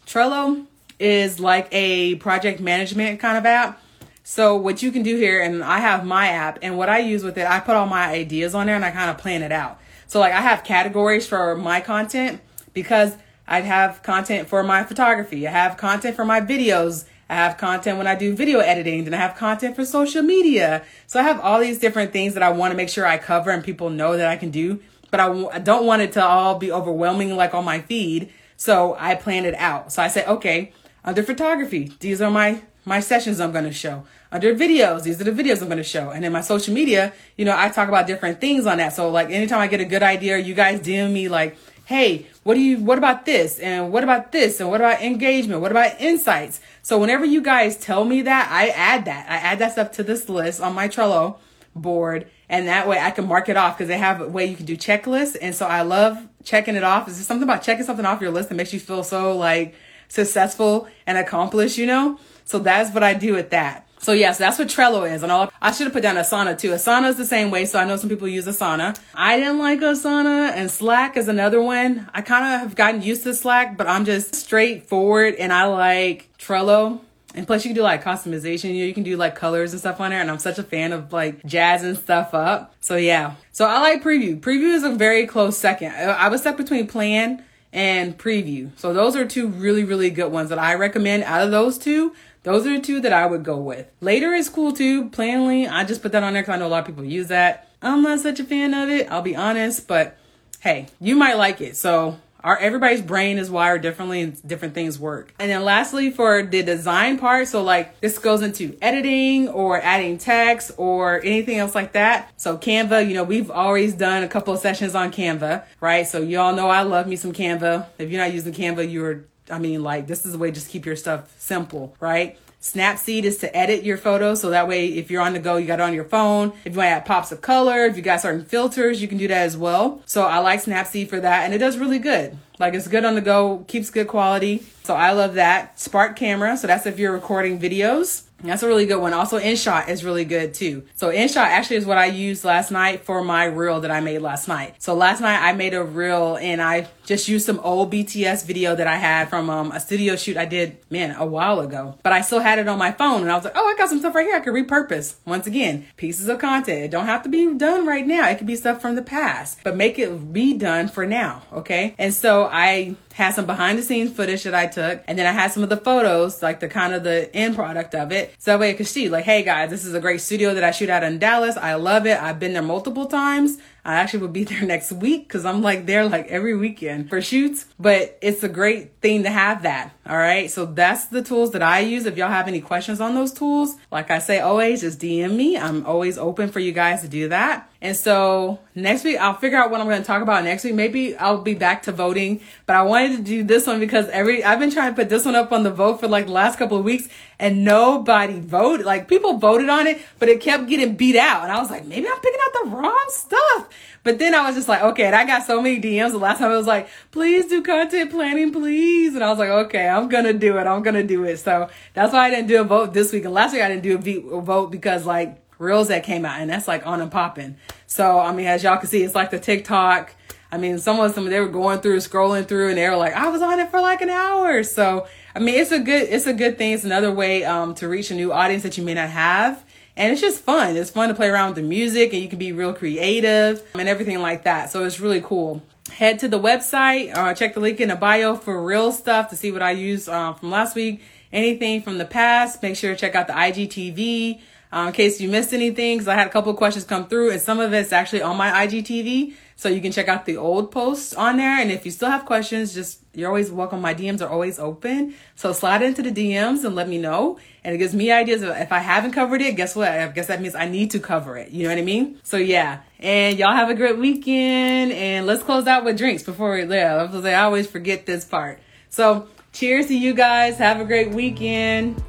Trello 0.05 0.65
is 0.99 1.39
like 1.39 1.67
a 1.71 2.15
project 2.15 2.59
management 2.59 3.19
kind 3.19 3.37
of 3.37 3.45
app. 3.45 3.81
So 4.23 4.55
what 4.55 4.81
you 4.81 4.91
can 4.91 5.03
do 5.03 5.17
here, 5.17 5.41
and 5.41 5.63
I 5.63 5.79
have 5.79 6.05
my 6.05 6.29
app, 6.29 6.59
and 6.61 6.77
what 6.77 6.87
I 6.87 6.99
use 6.99 7.23
with 7.23 7.37
it, 7.37 7.45
I 7.45 7.59
put 7.59 7.75
all 7.75 7.87
my 7.87 8.05
ideas 8.05 8.55
on 8.55 8.67
there 8.67 8.75
and 8.75 8.85
I 8.85 8.91
kind 8.91 9.09
of 9.09 9.17
plan 9.17 9.43
it 9.43 9.51
out. 9.51 9.79
So 10.07 10.19
like 10.19 10.33
I 10.33 10.41
have 10.41 10.63
categories 10.63 11.27
for 11.27 11.55
my 11.55 11.81
content 11.81 12.39
because 12.73 13.17
I'd 13.47 13.65
have 13.65 14.01
content 14.03 14.47
for 14.47 14.63
my 14.63 14.83
photography. 14.83 15.47
I 15.47 15.51
have 15.51 15.75
content 15.75 16.15
for 16.15 16.23
my 16.23 16.39
videos. 16.39 17.05
I 17.29 17.35
have 17.35 17.57
content 17.57 17.97
when 17.97 18.07
I 18.07 18.15
do 18.15 18.35
video 18.35 18.59
editing. 18.59 19.05
Then 19.05 19.13
I 19.13 19.17
have 19.17 19.35
content 19.35 19.75
for 19.75 19.85
social 19.85 20.21
media. 20.21 20.83
So 21.07 21.19
I 21.19 21.23
have 21.23 21.39
all 21.39 21.59
these 21.59 21.79
different 21.79 22.11
things 22.11 22.33
that 22.33 22.43
I 22.43 22.49
want 22.49 22.71
to 22.71 22.77
make 22.77 22.89
sure 22.89 23.05
I 23.05 23.17
cover 23.17 23.51
and 23.51 23.63
people 23.63 23.89
know 23.89 24.17
that 24.17 24.27
I 24.27 24.35
can 24.35 24.51
do. 24.51 24.79
But 25.11 25.19
I 25.19 25.27
w- 25.27 25.49
I 25.51 25.59
don't 25.59 25.85
want 25.85 26.01
it 26.01 26.11
to 26.13 26.23
all 26.23 26.57
be 26.59 26.71
overwhelming 26.71 27.35
like 27.35 27.53
on 27.53 27.65
my 27.65 27.79
feed. 27.81 28.31
So 28.57 28.95
I 28.99 29.15
plan 29.15 29.45
it 29.45 29.55
out. 29.55 29.91
So 29.91 30.01
I 30.01 30.07
said, 30.07 30.27
okay, 30.27 30.73
under 31.03 31.23
photography, 31.23 31.91
these 31.99 32.21
are 32.21 32.31
my 32.31 32.61
my 32.85 32.99
sessions 32.99 33.39
I'm 33.39 33.51
going 33.51 33.63
to 33.65 33.71
show. 33.71 34.03
Under 34.31 34.53
videos, 34.53 35.03
these 35.03 35.21
are 35.21 35.23
the 35.23 35.31
videos 35.31 35.61
I'm 35.61 35.67
going 35.67 35.77
to 35.77 35.83
show. 35.83 36.09
And 36.09 36.23
then 36.23 36.31
my 36.31 36.41
social 36.41 36.73
media, 36.73 37.13
you 37.37 37.45
know, 37.45 37.55
I 37.57 37.69
talk 37.69 37.87
about 37.87 38.07
different 38.07 38.41
things 38.41 38.65
on 38.65 38.77
that. 38.79 38.93
So 38.93 39.09
like 39.09 39.29
anytime 39.29 39.59
I 39.59 39.67
get 39.67 39.79
a 39.79 39.85
good 39.85 40.03
idea, 40.03 40.37
you 40.37 40.53
guys 40.53 40.81
DM 40.81 41.13
me 41.13 41.29
like, 41.29 41.55
hey, 41.85 42.27
what 42.43 42.53
do 42.53 42.61
you, 42.61 42.77
what 42.79 42.97
about 42.97 43.25
this? 43.25 43.59
And 43.59 43.91
what 43.91 44.03
about 44.03 44.31
this? 44.31 44.59
And 44.59 44.69
what 44.69 44.79
about 44.81 45.01
engagement? 45.01 45.61
What 45.61 45.71
about 45.71 45.99
insights? 45.99 46.61
So 46.81 46.97
whenever 46.97 47.25
you 47.25 47.41
guys 47.41 47.77
tell 47.77 48.05
me 48.05 48.21
that, 48.21 48.49
I 48.51 48.69
add 48.69 49.05
that. 49.05 49.29
I 49.29 49.35
add 49.35 49.59
that 49.59 49.73
stuff 49.73 49.91
to 49.93 50.03
this 50.03 50.29
list 50.29 50.61
on 50.61 50.73
my 50.73 50.87
Trello 50.87 51.37
board. 51.75 52.27
And 52.47 52.67
that 52.67 52.87
way 52.87 52.99
I 52.99 53.11
can 53.11 53.27
mark 53.27 53.49
it 53.49 53.57
off 53.57 53.77
because 53.77 53.87
they 53.87 53.97
have 53.97 54.21
a 54.21 54.27
way 54.27 54.45
you 54.45 54.55
can 54.55 54.65
do 54.65 54.77
checklists. 54.77 55.35
And 55.41 55.53
so 55.53 55.65
I 55.65 55.81
love 55.81 56.27
checking 56.43 56.75
it 56.75 56.83
off. 56.83 57.07
Is 57.07 57.17
there 57.17 57.23
something 57.23 57.43
about 57.43 57.63
checking 57.63 57.85
something 57.85 58.05
off 58.05 58.21
your 58.21 58.31
list 58.31 58.49
that 58.49 58.55
makes 58.55 58.73
you 58.73 58.79
feel 58.79 59.03
so 59.03 59.35
like 59.35 59.75
successful 60.07 60.87
and 61.05 61.17
accomplished, 61.17 61.77
you 61.77 61.85
know? 61.85 62.19
So 62.45 62.59
that's 62.59 62.93
what 62.93 63.03
I 63.03 63.13
do 63.13 63.33
with 63.33 63.49
that. 63.49 63.87
So 64.03 64.11
yes, 64.11 64.37
that's 64.37 64.59
what 64.59 64.67
Trello 64.67 65.09
is. 65.09 65.23
And 65.23 65.31
I'll, 65.31 65.51
I 65.61 65.71
should 65.71 65.85
have 65.85 65.93
put 65.93 66.03
down 66.03 66.17
Asana 66.17 66.57
too. 66.57 66.71
Asana 66.71 67.09
is 67.09 67.15
the 67.15 67.25
same 67.25 67.51
way. 67.51 67.65
So 67.65 67.79
I 67.79 67.85
know 67.85 67.95
some 67.95 68.09
people 68.09 68.27
use 68.27 68.45
Asana. 68.45 68.99
I 69.15 69.37
didn't 69.37 69.59
like 69.59 69.79
Asana 69.79 70.51
and 70.51 70.69
Slack 70.69 71.15
is 71.15 71.29
another 71.29 71.61
one. 71.61 72.09
I 72.13 72.21
kind 72.21 72.53
of 72.53 72.59
have 72.59 72.75
gotten 72.75 73.01
used 73.01 73.23
to 73.23 73.33
Slack, 73.33 73.77
but 73.77 73.87
I'm 73.87 74.03
just 74.03 74.35
straightforward 74.35 75.35
and 75.35 75.53
I 75.53 75.65
like 75.65 76.29
Trello. 76.37 76.99
And 77.33 77.47
plus 77.47 77.63
you 77.63 77.69
can 77.69 77.75
do 77.75 77.81
like 77.81 78.03
customization. 78.03 78.75
You, 78.75 78.81
know, 78.81 78.85
you 78.87 78.93
can 78.93 79.03
do 79.03 79.15
like 79.15 79.35
colors 79.35 79.71
and 79.71 79.79
stuff 79.79 79.99
on 80.01 80.11
there. 80.11 80.19
And 80.19 80.29
I'm 80.29 80.37
such 80.37 80.59
a 80.59 80.63
fan 80.63 80.91
of 80.91 81.13
like 81.13 81.43
jazzing 81.45 81.95
stuff 81.95 82.33
up. 82.33 82.75
So 82.81 82.97
yeah. 82.97 83.35
So 83.51 83.65
I 83.65 83.79
like 83.79 84.03
preview. 84.03 84.39
Preview 84.39 84.75
is 84.75 84.83
a 84.83 84.91
very 84.91 85.25
close 85.25 85.57
second. 85.57 85.93
I 85.93 86.27
was 86.27 86.41
stuck 86.41 86.57
between 86.57 86.87
Plann 86.87 87.41
and 87.71 88.17
preview. 88.17 88.69
So 88.77 88.93
those 88.93 89.15
are 89.15 89.25
two 89.25 89.47
really, 89.47 89.83
really 89.83 90.11
good 90.11 90.31
ones 90.31 90.49
that 90.49 90.59
I 90.59 90.75
recommend 90.75 91.23
out 91.23 91.41
of 91.41 91.51
those 91.51 91.77
two. 91.77 92.13
Those 92.43 92.67
are 92.67 92.77
the 92.77 92.81
two 92.81 93.01
that 93.01 93.13
I 93.13 93.25
would 93.25 93.43
go 93.43 93.57
with. 93.57 93.87
Later 94.01 94.33
is 94.33 94.49
cool 94.49 94.73
too. 94.73 95.09
Planoly. 95.09 95.69
I 95.69 95.83
just 95.83 96.01
put 96.01 96.11
that 96.11 96.23
on 96.23 96.33
there 96.33 96.41
because 96.41 96.55
I 96.55 96.59
know 96.59 96.67
a 96.67 96.69
lot 96.69 96.81
of 96.81 96.85
people 96.85 97.03
use 97.03 97.27
that. 97.27 97.69
I'm 97.81 98.01
not 98.01 98.19
such 98.19 98.39
a 98.39 98.43
fan 98.45 98.73
of 98.73 98.89
it, 98.89 99.11
I'll 99.11 99.21
be 99.21 99.35
honest, 99.35 99.87
but 99.87 100.17
hey, 100.61 100.87
you 101.01 101.15
might 101.15 101.37
like 101.37 101.59
it. 101.59 101.75
So 101.75 102.17
our 102.43 102.57
everybody's 102.57 103.01
brain 103.01 103.37
is 103.37 103.49
wired 103.49 103.81
differently 103.81 104.21
and 104.21 104.47
different 104.47 104.73
things 104.73 104.99
work. 104.99 105.33
And 105.39 105.49
then 105.49 105.63
lastly 105.63 106.11
for 106.11 106.43
the 106.43 106.63
design 106.63 107.17
part, 107.17 107.47
so 107.47 107.63
like 107.63 107.99
this 107.99 108.17
goes 108.17 108.41
into 108.41 108.77
editing 108.81 109.49
or 109.49 109.81
adding 109.81 110.17
text 110.17 110.71
or 110.77 111.21
anything 111.23 111.57
else 111.57 111.75
like 111.75 111.93
that. 111.93 112.31
So 112.37 112.57
Canva, 112.57 113.07
you 113.07 113.13
know, 113.13 113.23
we've 113.23 113.51
always 113.51 113.93
done 113.93 114.23
a 114.23 114.27
couple 114.27 114.53
of 114.53 114.59
sessions 114.59 114.95
on 114.95 115.11
Canva, 115.11 115.65
right? 115.81 116.07
So 116.07 116.21
y'all 116.21 116.55
know 116.55 116.69
I 116.69 116.83
love 116.83 117.07
me 117.07 117.15
some 117.15 117.33
Canva. 117.33 117.87
If 117.97 118.09
you're 118.09 118.21
not 118.21 118.33
using 118.33 118.53
Canva, 118.53 118.91
you're 118.91 119.25
I 119.49 119.59
mean, 119.59 119.83
like, 119.83 120.07
this 120.07 120.25
is 120.25 120.33
a 120.33 120.37
way 120.37 120.51
just 120.51 120.69
keep 120.69 120.85
your 120.85 120.95
stuff 120.95 121.33
simple, 121.39 121.95
right? 121.99 122.37
Snapseed 122.63 123.23
is 123.23 123.37
to 123.39 123.55
edit 123.55 123.83
your 123.83 123.97
photos. 123.97 124.39
So 124.39 124.51
that 124.51 124.69
way, 124.69 124.87
if 124.87 125.11
you're 125.11 125.21
on 125.21 125.33
the 125.33 125.39
go, 125.39 125.57
you 125.57 125.67
got 125.67 125.79
it 125.79 125.83
on 125.83 125.93
your 125.93 126.05
phone. 126.05 126.53
If 126.63 126.71
you 126.73 126.77
want 126.77 126.87
to 126.87 126.91
add 126.91 127.05
pops 127.05 127.33
of 127.33 127.41
color, 127.41 127.85
if 127.85 127.97
you 127.97 128.01
got 128.01 128.21
certain 128.21 128.45
filters, 128.45 129.01
you 129.01 129.09
can 129.09 129.17
do 129.17 129.27
that 129.27 129.41
as 129.41 129.57
well. 129.57 130.01
So 130.05 130.23
I 130.23 130.37
like 130.39 130.63
Snapseed 130.63 131.09
for 131.09 131.19
that. 131.19 131.43
And 131.43 131.53
it 131.53 131.57
does 131.57 131.77
really 131.77 131.99
good. 131.99 132.37
Like 132.59 132.73
it's 132.73 132.87
good 132.87 133.03
on 133.03 133.15
the 133.15 133.21
go, 133.21 133.65
keeps 133.67 133.89
good 133.89 134.07
quality. 134.07 134.63
So 134.83 134.95
I 134.95 135.11
love 135.11 135.33
that. 135.33 135.77
Spark 135.77 136.15
camera. 136.15 136.55
So 136.55 136.67
that's 136.67 136.85
if 136.85 136.99
you're 136.99 137.11
recording 137.11 137.59
videos. 137.59 138.23
That's 138.43 138.61
a 138.61 138.67
really 138.67 138.85
good 138.85 138.99
one. 138.99 139.13
Also, 139.13 139.39
InShot 139.39 139.87
is 139.87 140.03
really 140.03 140.25
good 140.25 140.53
too. 140.53 140.83
So 140.95 141.09
InShot 141.09 141.37
actually 141.37 141.77
is 141.77 141.85
what 141.85 141.97
I 141.97 142.07
used 142.07 142.43
last 142.43 142.71
night 142.71 143.05
for 143.05 143.23
my 143.23 143.45
reel 143.45 143.79
that 143.81 143.91
I 143.91 144.01
made 144.01 144.19
last 144.19 144.49
night. 144.49 144.75
So 144.79 144.95
last 144.95 145.21
night 145.21 145.41
I 145.41 145.53
made 145.53 145.73
a 145.73 145.83
reel 145.83 146.37
and 146.37 146.61
I 146.61 146.87
just 147.05 147.27
used 147.27 147.45
some 147.45 147.59
old 147.59 147.91
BTS 147.91 148.45
video 148.45 148.75
that 148.75 148.87
I 148.87 148.95
had 148.95 149.29
from 149.29 149.49
um, 149.49 149.71
a 149.71 149.79
studio 149.79 150.15
shoot 150.15 150.37
I 150.37 150.45
did, 150.45 150.77
man, 150.89 151.15
a 151.17 151.25
while 151.25 151.59
ago. 151.59 151.97
But 152.03 152.13
I 152.13 152.21
still 152.21 152.39
had 152.39 152.59
it 152.59 152.67
on 152.67 152.77
my 152.79 152.91
phone 152.91 153.21
and 153.21 153.31
I 153.31 153.35
was 153.35 153.43
like, 153.43 153.53
oh, 153.55 153.67
I 153.67 153.77
got 153.77 153.89
some 153.89 153.99
stuff 153.99 154.15
right 154.15 154.25
here 154.25 154.35
I 154.35 154.39
could 154.39 154.53
repurpose. 154.53 155.15
Once 155.25 155.47
again, 155.47 155.85
pieces 155.97 156.27
of 156.27 156.39
content. 156.39 156.83
It 156.83 156.91
don't 156.91 157.05
have 157.05 157.23
to 157.23 157.29
be 157.29 157.53
done 157.55 157.85
right 157.85 158.05
now. 158.05 158.29
It 158.29 158.37
could 158.37 158.47
be 158.47 158.55
stuff 158.55 158.81
from 158.81 158.95
the 158.95 159.01
past, 159.01 159.59
but 159.63 159.75
make 159.75 159.99
it 159.99 160.33
be 160.33 160.53
done 160.53 160.87
for 160.87 161.05
now. 161.05 161.43
Okay. 161.51 161.95
And 161.97 162.13
so 162.13 162.45
I 162.51 162.95
had 163.13 163.35
some 163.35 163.45
behind 163.45 163.77
the 163.77 163.83
scenes 163.83 164.11
footage 164.11 164.43
that 164.43 164.55
I 164.55 164.65
took, 164.65 165.03
and 165.07 165.17
then 165.17 165.25
I 165.25 165.31
had 165.31 165.51
some 165.51 165.63
of 165.63 165.69
the 165.69 165.77
photos, 165.77 166.41
like 166.41 166.59
the 166.59 166.67
kind 166.67 166.93
of 166.93 167.03
the 167.03 167.33
end 167.35 167.55
product 167.55 167.93
of 167.93 168.11
it. 168.11 168.33
So 168.39 168.51
that 168.51 168.59
way 168.59 168.71
I 168.71 168.73
could 168.73 168.87
see, 168.87 169.07
like, 169.07 169.23
hey 169.23 169.43
guys, 169.43 169.69
this 169.69 169.85
is 169.85 169.93
a 169.93 169.99
great 169.99 170.19
studio 170.19 170.53
that 170.55 170.63
I 170.63 170.71
shoot 170.71 170.89
out 170.89 171.03
in 171.03 171.19
Dallas. 171.19 171.55
I 171.55 171.75
love 171.75 172.07
it. 172.07 172.19
I've 172.19 172.39
been 172.39 172.53
there 172.53 172.63
multiple 172.63 173.05
times. 173.05 173.59
I 173.85 173.95
actually 173.95 174.21
will 174.21 174.29
be 174.29 174.43
there 174.45 174.63
next 174.63 174.91
week 174.91 175.27
because 175.27 175.45
I'm 175.45 175.61
like 175.61 175.85
there 175.85 176.07
like 176.07 176.27
every 176.27 176.55
weekend 176.55 177.09
for 177.09 177.21
shoots. 177.21 177.65
But 177.79 178.17
it's 178.21 178.43
a 178.43 178.49
great 178.49 178.99
thing 179.01 179.23
to 179.23 179.29
have 179.29 179.63
that. 179.63 179.93
All 180.05 180.17
right. 180.17 180.51
So 180.51 180.65
that's 180.65 181.05
the 181.05 181.21
tools 181.21 181.51
that 181.51 181.63
I 181.63 181.79
use. 181.79 182.05
If 182.05 182.17
y'all 182.17 182.27
have 182.27 182.49
any 182.49 182.59
questions 182.59 182.99
on 182.99 183.15
those 183.15 183.31
tools, 183.31 183.77
like 183.89 184.11
I 184.11 184.19
say 184.19 184.41
always, 184.41 184.81
just 184.81 184.99
DM 184.99 185.33
me. 185.33 185.57
I'm 185.57 185.85
always 185.85 186.17
open 186.17 186.49
for 186.49 186.59
you 186.59 186.73
guys 186.73 187.01
to 187.03 187.07
do 187.07 187.29
that. 187.29 187.69
And 187.79 187.95
so 187.95 188.59
next 188.75 189.05
week, 189.05 189.17
I'll 189.17 189.35
figure 189.35 189.57
out 189.57 189.71
what 189.71 189.79
I'm 189.79 189.87
going 189.87 190.01
to 190.01 190.05
talk 190.05 190.21
about 190.21 190.43
next 190.43 190.65
week. 190.65 190.73
Maybe 190.73 191.15
I'll 191.15 191.41
be 191.41 191.53
back 191.53 191.83
to 191.83 191.93
voting, 191.93 192.41
but 192.65 192.75
I 192.75 192.81
wanted 192.83 193.17
to 193.17 193.23
do 193.23 193.43
this 193.43 193.65
one 193.65 193.79
because 193.79 194.09
every, 194.09 194.43
I've 194.43 194.59
been 194.59 194.71
trying 194.71 194.91
to 194.91 194.95
put 194.95 195.07
this 195.07 195.23
one 195.23 195.35
up 195.35 195.53
on 195.53 195.63
the 195.63 195.71
vote 195.71 196.01
for 196.01 196.09
like 196.09 196.25
the 196.25 196.33
last 196.33 196.59
couple 196.59 196.77
of 196.77 196.83
weeks 196.83 197.07
and 197.39 197.63
nobody 197.63 198.41
voted. 198.41 198.85
Like 198.85 199.07
people 199.07 199.37
voted 199.37 199.69
on 199.69 199.87
it, 199.87 200.01
but 200.19 200.27
it 200.27 200.41
kept 200.41 200.67
getting 200.67 200.95
beat 200.95 201.15
out. 201.15 201.43
And 201.43 201.51
I 201.51 201.61
was 201.61 201.69
like, 201.69 201.85
maybe 201.85 202.07
I'm 202.07 202.19
picking 202.19 202.39
out 202.45 202.63
the 202.63 202.69
wrong 202.71 203.05
stuff. 203.07 203.69
But 204.03 204.19
then 204.19 204.35
I 204.35 204.45
was 204.45 204.55
just 204.55 204.67
like, 204.67 204.81
okay, 204.81 205.05
and 205.05 205.15
I 205.15 205.25
got 205.25 205.45
so 205.45 205.61
many 205.61 205.79
DMs. 205.79 206.11
The 206.11 206.17
last 206.17 206.39
time 206.39 206.51
I 206.51 206.57
was 206.57 206.67
like, 206.67 206.89
please 207.11 207.47
do 207.47 207.61
content 207.61 208.11
planning, 208.11 208.51
please. 208.51 209.15
And 209.15 209.23
I 209.23 209.29
was 209.29 209.39
like, 209.39 209.49
okay, 209.49 209.87
I'm 209.87 210.09
to 210.09 210.33
do 210.33 210.57
it. 210.57 210.67
I'm 210.67 210.83
to 210.83 211.03
do 211.03 211.23
it. 211.23 211.37
So 211.37 211.69
that's 211.93 212.11
why 212.11 212.27
I 212.27 212.29
didn't 212.29 212.47
do 212.47 212.59
a 212.59 212.65
vote 212.65 212.93
this 212.93 213.13
week. 213.13 213.23
And 213.23 213.33
last 213.33 213.53
week 213.53 213.61
I 213.61 213.69
didn't 213.69 213.83
do 213.83 214.35
a 214.35 214.41
vote 214.41 214.71
because 214.71 215.05
like 215.05 215.39
reels 215.57 215.87
that 215.87 216.03
came 216.03 216.25
out 216.25 216.41
and 216.41 216.49
that's 216.49 216.67
like 216.67 216.85
on 216.85 216.99
and 216.99 217.11
popping. 217.11 217.55
So, 217.87 218.19
I 218.19 218.33
mean, 218.33 218.47
as 218.47 218.63
y'all 218.63 218.77
can 218.77 218.87
see, 218.87 219.03
it's 219.03 219.15
like 219.15 219.31
the 219.31 219.39
TikTok. 219.39 220.13
I 220.51 220.57
mean, 220.57 220.77
some 220.79 220.99
of 220.99 221.15
them, 221.15 221.25
they 221.29 221.39
were 221.39 221.47
going 221.47 221.79
through, 221.79 221.97
scrolling 221.97 222.45
through 222.45 222.69
and 222.69 222.77
they 222.77 222.87
were 222.89 222.97
like, 222.97 223.13
I 223.13 223.29
was 223.29 223.41
on 223.41 223.59
it 223.59 223.71
for 223.71 223.79
like 223.79 224.01
an 224.01 224.09
hour. 224.09 224.63
So, 224.63 225.07
I 225.33 225.39
mean, 225.39 225.55
it's 225.55 225.71
a 225.71 225.79
good, 225.79 226.09
it's 226.09 226.27
a 226.27 226.33
good 226.33 226.57
thing. 226.57 226.73
It's 226.73 226.83
another 226.83 227.11
way, 227.11 227.45
um, 227.45 227.73
to 227.75 227.87
reach 227.87 228.11
a 228.11 228.15
new 228.15 228.33
audience 228.33 228.63
that 228.63 228.77
you 228.77 228.83
may 228.83 228.93
not 228.93 229.09
have 229.09 229.63
and 229.95 230.11
it's 230.11 230.21
just 230.21 230.41
fun. 230.41 230.75
It's 230.75 230.89
fun 230.89 231.09
to 231.09 231.15
play 231.15 231.29
around 231.29 231.49
with 231.49 231.55
the 231.57 231.69
music 231.69 232.13
and 232.13 232.21
you 232.21 232.29
can 232.29 232.39
be 232.39 232.51
real 232.51 232.73
creative 232.73 233.63
and 233.75 233.87
everything 233.87 234.19
like 234.19 234.43
that. 234.43 234.71
So 234.71 234.83
it's 234.85 234.99
really 234.99 235.21
cool. 235.21 235.61
Head 235.91 236.19
to 236.19 236.27
the 236.27 236.39
website, 236.39 237.15
uh, 237.15 237.33
check 237.33 237.53
the 237.53 237.59
link 237.59 237.79
in 237.79 237.89
the 237.89 237.95
bio 237.95 238.35
for 238.35 238.63
real 238.63 238.91
stuff 238.91 239.29
to 239.29 239.35
see 239.35 239.51
what 239.51 239.61
I 239.61 239.71
used 239.71 240.09
uh, 240.09 240.33
from 240.33 240.49
last 240.49 240.75
week. 240.75 241.01
Anything 241.31 241.81
from 241.81 241.97
the 241.97 242.05
past, 242.05 242.61
make 242.61 242.75
sure 242.75 242.93
to 242.93 242.99
check 242.99 243.15
out 243.15 243.27
the 243.27 243.33
IGTV 243.33 244.41
uh, 244.71 244.85
in 244.87 244.93
case 244.93 245.21
you 245.21 245.29
missed 245.29 245.53
anything. 245.53 245.97
Because 245.97 246.07
I 246.07 246.15
had 246.15 246.27
a 246.27 246.31
couple 246.31 246.53
questions 246.55 246.85
come 246.85 247.07
through 247.07 247.31
and 247.31 247.41
some 247.41 247.59
of 247.59 247.73
it's 247.73 247.91
actually 247.91 248.23
on 248.23 248.37
my 248.37 248.65
IGTV. 248.65 249.35
So 249.55 249.69
you 249.69 249.81
can 249.81 249.91
check 249.91 250.07
out 250.07 250.25
the 250.25 250.37
old 250.37 250.71
posts 250.71 251.13
on 251.13 251.37
there. 251.37 251.59
And 251.59 251.71
if 251.71 251.85
you 251.85 251.91
still 251.91 252.09
have 252.09 252.25
questions, 252.25 252.73
just 252.73 253.02
you're 253.13 253.27
always 253.27 253.51
welcome. 253.51 253.79
My 253.79 253.93
DMs 253.93 254.21
are 254.21 254.27
always 254.27 254.57
open. 254.57 255.13
So 255.35 255.53
slide 255.53 255.81
into 255.83 256.01
the 256.01 256.11
DMs 256.11 256.63
and 256.65 256.75
let 256.75 256.89
me 256.89 256.97
know. 256.97 257.37
And 257.63 257.75
it 257.75 257.77
gives 257.77 257.93
me 257.93 258.11
ideas 258.11 258.41
if 258.41 258.71
I 258.71 258.79
haven't 258.79 259.11
covered 259.11 259.41
it, 259.41 259.55
guess 259.55 259.75
what? 259.75 259.89
I 259.89 260.07
guess 260.07 260.27
that 260.27 260.41
means 260.41 260.55
I 260.55 260.67
need 260.67 260.91
to 260.91 260.99
cover 260.99 261.37
it. 261.37 261.51
You 261.51 261.63
know 261.63 261.69
what 261.69 261.77
I 261.77 261.83
mean? 261.83 262.19
So 262.23 262.37
yeah. 262.37 262.81
And 262.99 263.37
y'all 263.37 263.55
have 263.55 263.69
a 263.69 263.75
great 263.75 263.97
weekend. 263.97 264.91
And 264.93 265.27
let's 265.27 265.43
close 265.43 265.67
out 265.67 265.85
with 265.85 265.97
drinks 265.97 266.23
before 266.23 266.53
we 266.53 266.65
leave. 266.65 267.25
I 267.25 267.33
always 267.35 267.67
forget 267.67 268.05
this 268.05 268.25
part. 268.25 268.59
So 268.89 269.27
cheers 269.51 269.87
to 269.87 269.97
you 269.97 270.13
guys. 270.13 270.57
Have 270.57 270.81
a 270.81 270.85
great 270.85 271.11
weekend. 271.11 272.01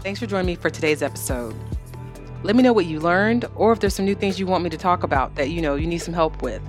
Thanks 0.00 0.20
for 0.20 0.26
joining 0.26 0.46
me 0.46 0.54
for 0.54 0.70
today's 0.70 1.02
episode. 1.02 1.54
Let 2.42 2.54
me 2.54 2.62
know 2.62 2.72
what 2.72 2.86
you 2.86 3.00
learned, 3.00 3.46
or 3.56 3.72
if 3.72 3.80
there's 3.80 3.94
some 3.94 4.04
new 4.04 4.14
things 4.14 4.38
you 4.38 4.46
want 4.46 4.62
me 4.62 4.70
to 4.70 4.76
talk 4.76 5.02
about 5.02 5.34
that 5.34 5.50
you 5.50 5.60
know 5.60 5.74
you 5.74 5.86
need 5.86 5.98
some 5.98 6.14
help 6.14 6.42
with, 6.42 6.62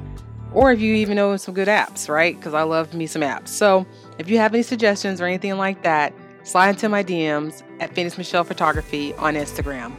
or 0.57 0.71
if 0.71 0.81
you 0.81 0.95
even 0.95 1.15
know 1.15 1.37
some 1.37 1.53
good 1.53 1.67
apps, 1.67 2.09
right? 2.09 2.35
Because 2.35 2.55
I 2.55 2.63
love 2.63 2.95
me 2.95 3.05
some 3.05 3.21
apps. 3.21 3.49
So 3.49 3.85
if 4.17 4.27
you 4.27 4.39
have 4.39 4.55
any 4.55 4.63
suggestions 4.63 5.21
or 5.21 5.25
anything 5.25 5.55
like 5.55 5.83
that, 5.83 6.15
slide 6.41 6.69
into 6.69 6.89
my 6.89 7.03
DMs 7.03 7.61
at 7.79 7.93
Phoenix 7.93 8.17
Michelle 8.17 8.43
Photography 8.43 9.13
on 9.13 9.35
Instagram. 9.35 9.95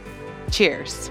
Cheers. 0.51 1.09